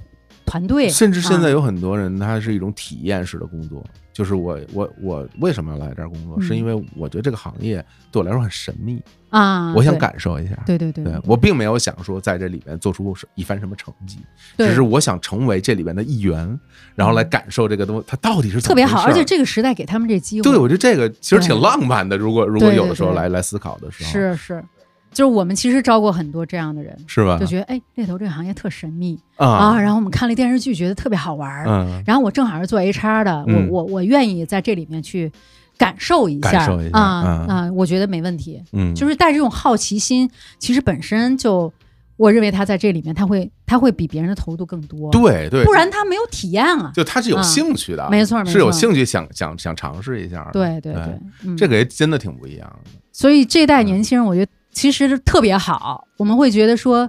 [0.46, 3.84] 团队，甚至现在啊有很多人，他是一种体验式的工作。
[4.12, 6.36] 就是我我我为什么要来这儿工作？
[6.38, 9.02] 嗯是因为我觉得这个行业对我来说很神秘，
[9.35, 10.57] 啊，我想，感受一下。
[10.64, 14.18] 对对对对我并没有想说在这里面做出一番什么成绩，
[14.57, 16.59] 只是我想成为这里面的一员，
[16.95, 22.16] 然后来感受这个东西它到底是怎么特别好，而且这个时代给他们这机会，对我觉得这个其实挺浪漫的。
[22.16, 23.16] 如果如果有的时候对。
[23.16, 24.64] 来来思考的时候，是是，
[25.12, 27.39] 就是我们其实招过很多这样的人，是吧？
[27.39, 27.47] 就？
[27.47, 29.18] 觉得哎，猎头这个行业特神秘。
[29.37, 29.47] 啊。
[29.47, 33.68] 啊，然后我们看了电视剧，觉得特别好玩儿，嗯，然后我正好是做 HR 的，嗯。
[33.70, 35.30] 我我我愿意在这里面去
[35.76, 37.56] 感受一下，感受一下啊嗯。
[37.56, 41.72] 啊，我觉得没问题，嗯，就是带着这种好奇心，其实本身就，
[42.16, 50.48] 我认为他在这里面他会他会比别人的投入度更多，，对对，不然他没有体验啊，就他是有啊兴趣的，没错没是有兴趣想想想尝试一下。
[50.52, 51.02] 对对对。
[51.04, 52.90] 对，嗯，这个也真的挺不一样的。
[53.12, 53.86] 所以这代嗯。
[53.86, 56.06] 年轻人，我觉得其实特别好。
[56.16, 57.08] 我们会觉得说，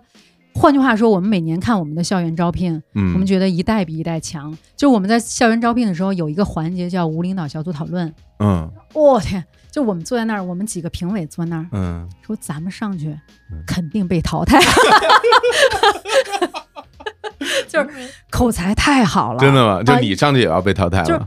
[0.56, 4.58] 换句话说，我们每年看我们的校园招聘，嗯，我们觉得一代比一代强。
[4.76, 8.12] 就我们在校园招聘的时候，有一个环节叫无领导小组讨论。
[8.39, 9.43] 嗯我、天！
[9.70, 13.10] 就我们坐在那儿，我们几个评委坐那儿嗯，说，咱们上去
[13.51, 14.58] 嗯肯定被淘汰。
[17.68, 17.89] 就是
[18.30, 19.84] 口才太好了，真的吗？
[19.84, 21.21] 就啊你上去也要被淘汰就是？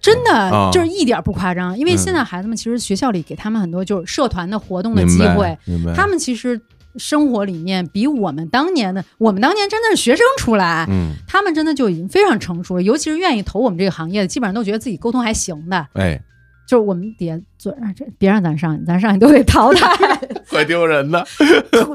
[0.00, 1.78] 真的、啊就是一点不夸张。
[1.78, 5.56] 因为嗯现在孩子们其实学校里给他们很多就是社团的活动的机会。
[5.94, 6.60] 他们其实
[6.96, 12.82] 生活里面比我们当年的，我们当年真的是学生出来，嗯，他们真的就已经非常成熟了。
[12.82, 15.86] 尤其是愿意投我们这个行业的，基本上都觉得自己沟通还行的。
[15.94, 16.20] 哎，
[16.68, 20.16] 就是我们底下做，让这别让咱上去，咱上去都得淘汰。
[20.50, 21.24] 怪丢人的。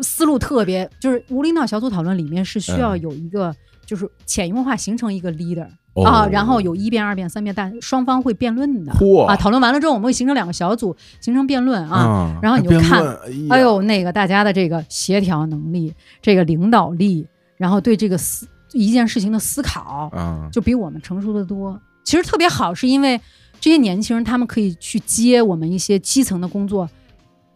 [0.04, 3.56] 思路特别，就是无领导小组讨论里面是需要嗯有一个，
[3.86, 9.36] 就是潜移默化形成一个 leader、哦啊，然后有一辩、二辩、三辩，但双方会辩论的嚯啊。
[9.36, 12.36] 讨论完了之后，我们会形成两个小组，形成辩论啊。
[12.36, 13.16] 嗯然后你就看论
[13.50, 21.80] 哎哎呦，那个大家的这个协调能力，这个领导力，然后对这个思一件事情的思考，嗯，就比我们成熟的多。
[22.04, 23.20] 其实特别好，是因为
[23.60, 26.88] 这些年轻人他们可以去接我们一些基层的工作，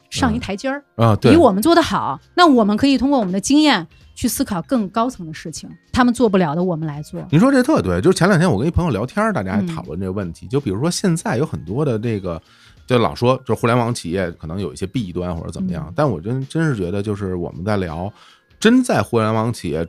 [0.10, 7.26] 上一台阶儿，啊，对比，我们做得好，那我们可以通过我们的经验去思考更高层的事情，他们做不了的我们来做。
[7.31, 10.48] 您说这特对，就是前两天我跟一朋友聊天，大家还嗯讨论这个问题。
[10.48, 12.41] 就比如说现在有很多的这个，
[12.85, 18.11] 就老说就是互联网企业可能有一些弊端或者怎么样，嗯但我真真是觉得，就是我们在聊
[18.60, 19.88] 真在互联网企业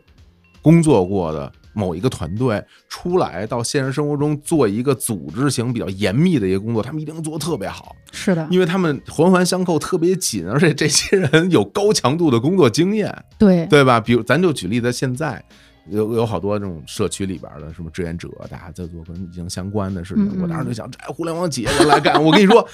[0.63, 13.13] 工作过的某一个团队出来到现实生活中做一个组织型比较严密的一个工作，他们一定做得特别好，是的，因为他们环环相扣，特别紧，而且这些人有高强度的工作经验。
[13.39, 14.01] 对对吧？
[14.01, 15.45] 比如咱就举例在，现在
[15.91, 20.25] 有有好多这种社区里边的什么志愿者，大家在做跟疫情相关的事情。
[20.25, 22.67] 嗯嗯我当时就想，这互联网企业人来干，我跟你说，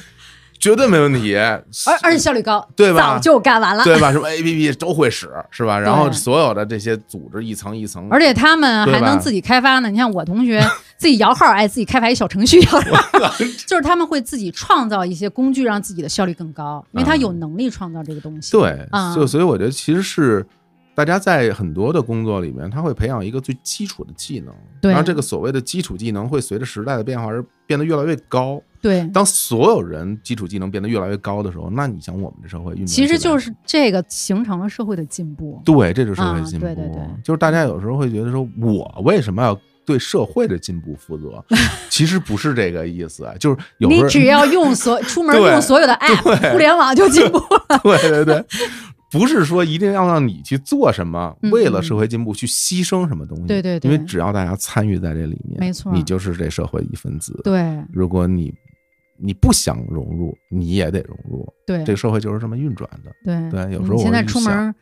[0.61, 1.65] 绝对没问题，而
[2.03, 3.82] 而且效率高，对吧早就干完了。
[3.82, 4.12] 对吧？
[4.12, 5.78] 什么 APP 都会使，是吧？
[5.78, 9.91] 然后所有的这些组织一层一层，而且他们还能自己开发呢。
[9.91, 10.62] 你像我同学
[10.99, 12.81] 自己摇号，哎，自己开发一小程序摇号，
[13.66, 18.53] 就是他们会自己创造一些工具，让自己的效率更高，因为他有能力创造这个东西。
[18.53, 20.47] 对，啊就所以我觉得其实是。
[21.01, 28.62] 大家在很多的工作里面，他会培养一个最基础的技能，对然后这个所谓的基础技能会随着时代的变化而变得越来越高。
[28.82, 35.62] 对，当所有人基础技能变得越来越高的时候，那你想我们的社会其实就是这个形成了社会的进步。
[35.64, 36.66] 对，这就是社会啊进步。
[36.66, 41.43] 对对对就是大家有时候会觉得说，我为什么要对社会的进步负责？
[41.89, 47.81] 其实不是这个意思，啊就是有时候你只要用所出门 用所有的 app，互联网就进步了。
[47.82, 48.44] 对 对对，
[49.11, 53.45] 不是说一定要让你去做什么，嗯为了社会进步去牺牲什么东西。
[53.47, 57.41] 对对对因为只要大家参与在这里面，没错你就是这社会一份子。
[57.45, 58.53] 对如果你
[59.19, 61.47] 你不想融入，你也得融入。
[61.66, 64.74] 对这个社会就是这么运转的，对对有时候我现在出门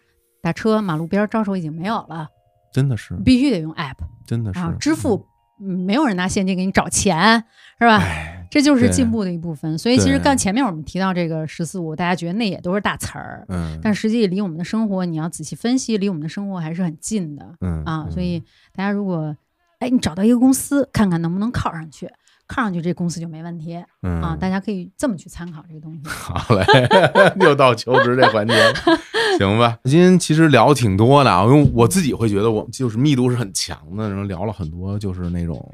[0.42, 2.28] 打车，马路边招手已经没有了，
[2.72, 3.96] 真的是，必须得用 app
[4.26, 5.16] 真的是啊，支付。
[5.60, 7.42] 嗯没有人拿现金给你找钱，
[7.80, 8.00] 是吧？
[8.48, 9.76] 哎，这就是进步的一部分。
[9.78, 18.04] 所以其实刚前面我们提到这个“十四五”，大家觉得那也都是大词儿，嗯，但实际离我们的生活，你要仔细分析，离我们的生活还是很近的嗯啊。
[18.06, 18.40] 嗯所以
[18.74, 19.36] 大家如果
[19.80, 22.10] 哎，你找到一个公司，看看能不能靠上去，
[22.48, 24.36] 靠上去这公司就没问题嗯啊。
[24.40, 26.00] 大家可以这么去参考这个东西。
[26.08, 26.64] 好嘞，
[27.40, 28.74] 又到求职这环节了，
[29.38, 29.78] 行吧？
[29.84, 35.64] 今天其实聊挺多的啊，因为我自己会觉得我们就是密度是很强的，然后聊了很多就是那种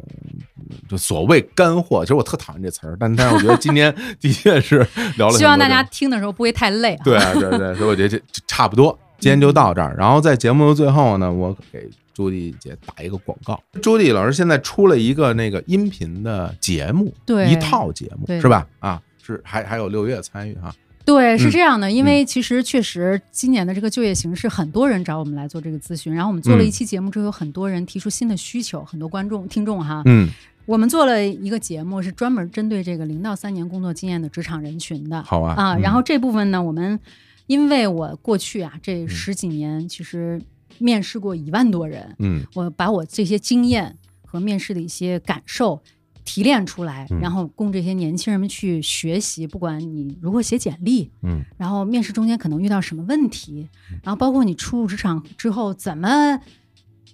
[0.88, 2.04] 就所谓干货。
[2.04, 4.86] 其实我特讨厌这词儿，但但是我觉得今天 的确是
[5.16, 5.38] 聊了。
[5.38, 7.04] 希望大家听的时候不会太累啊。
[7.04, 9.94] 对啊对对，所以我觉得这这差不多，今天就到这儿。
[9.96, 13.60] 然后在节目的最后呢，我给朱迪姐打一个广告。
[13.82, 18.66] 朱迪老师现在出了一个那个音频的节目，对一套节目是吧？
[18.78, 20.74] 啊，是还还有六月参与哈。
[21.04, 30.30] 对，是嗯这样的，因为其实确实今年的这个就业形势，很多人找我们来做这个咨询，然后我们做了嗯一期节目之后，有很多人提出新的需求，很多观众听众哈，嗯，
[30.64, 35.74] 我们做了一个节目，是专门针对这个零到三年工作经验的职场人群的好啊啊。
[35.74, 36.98] 嗯然后这部分呢，我们
[37.48, 40.40] 因为我过去啊这十几年其实
[40.78, 42.44] 面试过一万多人，嗯。
[42.54, 45.82] 我把我这些经验和面试的一些感受
[46.24, 47.18] 提炼出来，嗯。
[47.20, 49.46] 然后供这些年轻人们去学习。
[49.46, 51.42] 不管你如何写简历，嗯。
[51.56, 53.68] 然后面试中间可能遇到什么问题，
[54.02, 56.40] 然后包括你初入职场之后怎么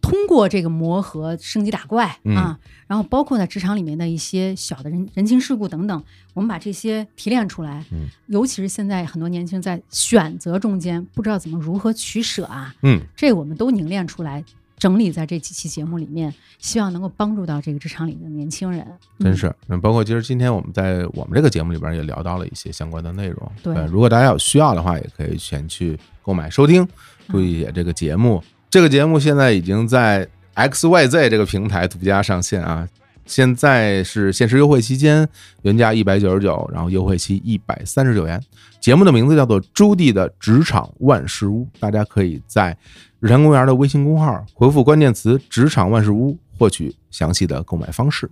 [0.00, 6.02] 通过这个磨合升级打怪、嗯啊，然后包括在职场里面的一些小的人人情世故等等，
[6.34, 7.84] 我们把这些提炼出来。
[7.92, 14.44] 嗯尤其是现在很多年轻人在选择中间不知道怎么如何取舍啊，嗯，这我们都凝练出来。
[14.78, 18.80] 整理在这几期节目里面，希望能够帮助到这个职场里的年轻人。
[19.18, 19.54] 嗯真是。
[19.66, 23.52] 那包括其实今天我们在我们这个节目里边也聊到了一些相关的内容。
[23.62, 26.88] 对呃如果大家有需要的话，也可以前去购买收听，
[27.28, 28.42] 注意姐这个节目。
[28.70, 32.88] 这个节目现在已经在 XYZ 这个平台独家上线啊。
[33.26, 35.28] 现在是限时优惠期间，
[35.62, 38.40] 原价一百九十九，然后优惠期一百三十九元。
[38.80, 42.76] 节目的名字叫做《朱棣的职场万事屋》，大家可以在
[43.18, 48.30] 日坛公园的微信公号回复关键词“职场万事屋”获取详细的购买方式。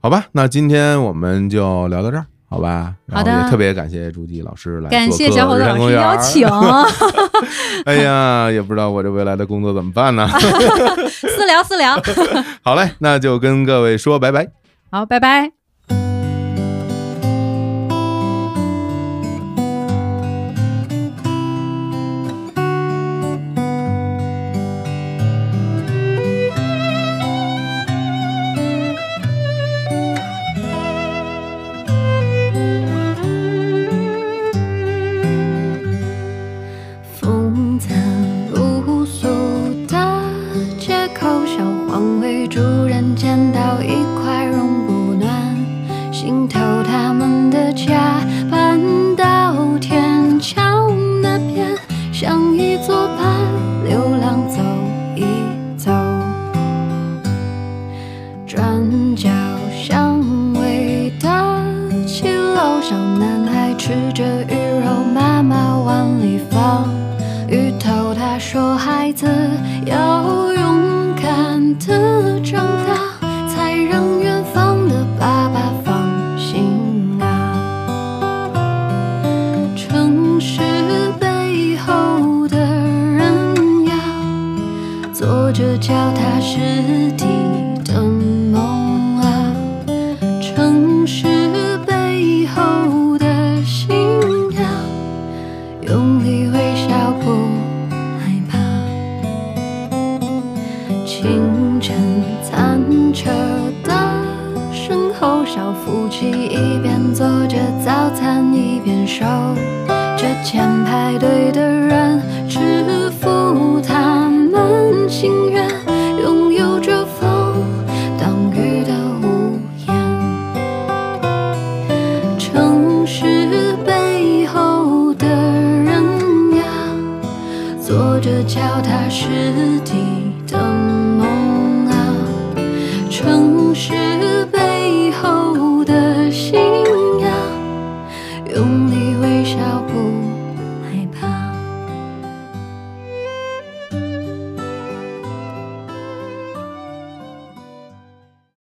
[0.00, 2.94] 好吧，那今天我们就聊到这儿，好吧？
[3.12, 6.48] 好的也特别感谢朱迪老师来感做客谢小伙子老师邀请，
[7.84, 10.26] 哎呀，也不知道我这未来的工作怎么办呢？
[11.10, 12.00] 私 聊私聊。
[12.62, 14.48] 好嘞，那就跟各位说拜拜。
[14.90, 15.57] 好，拜拜。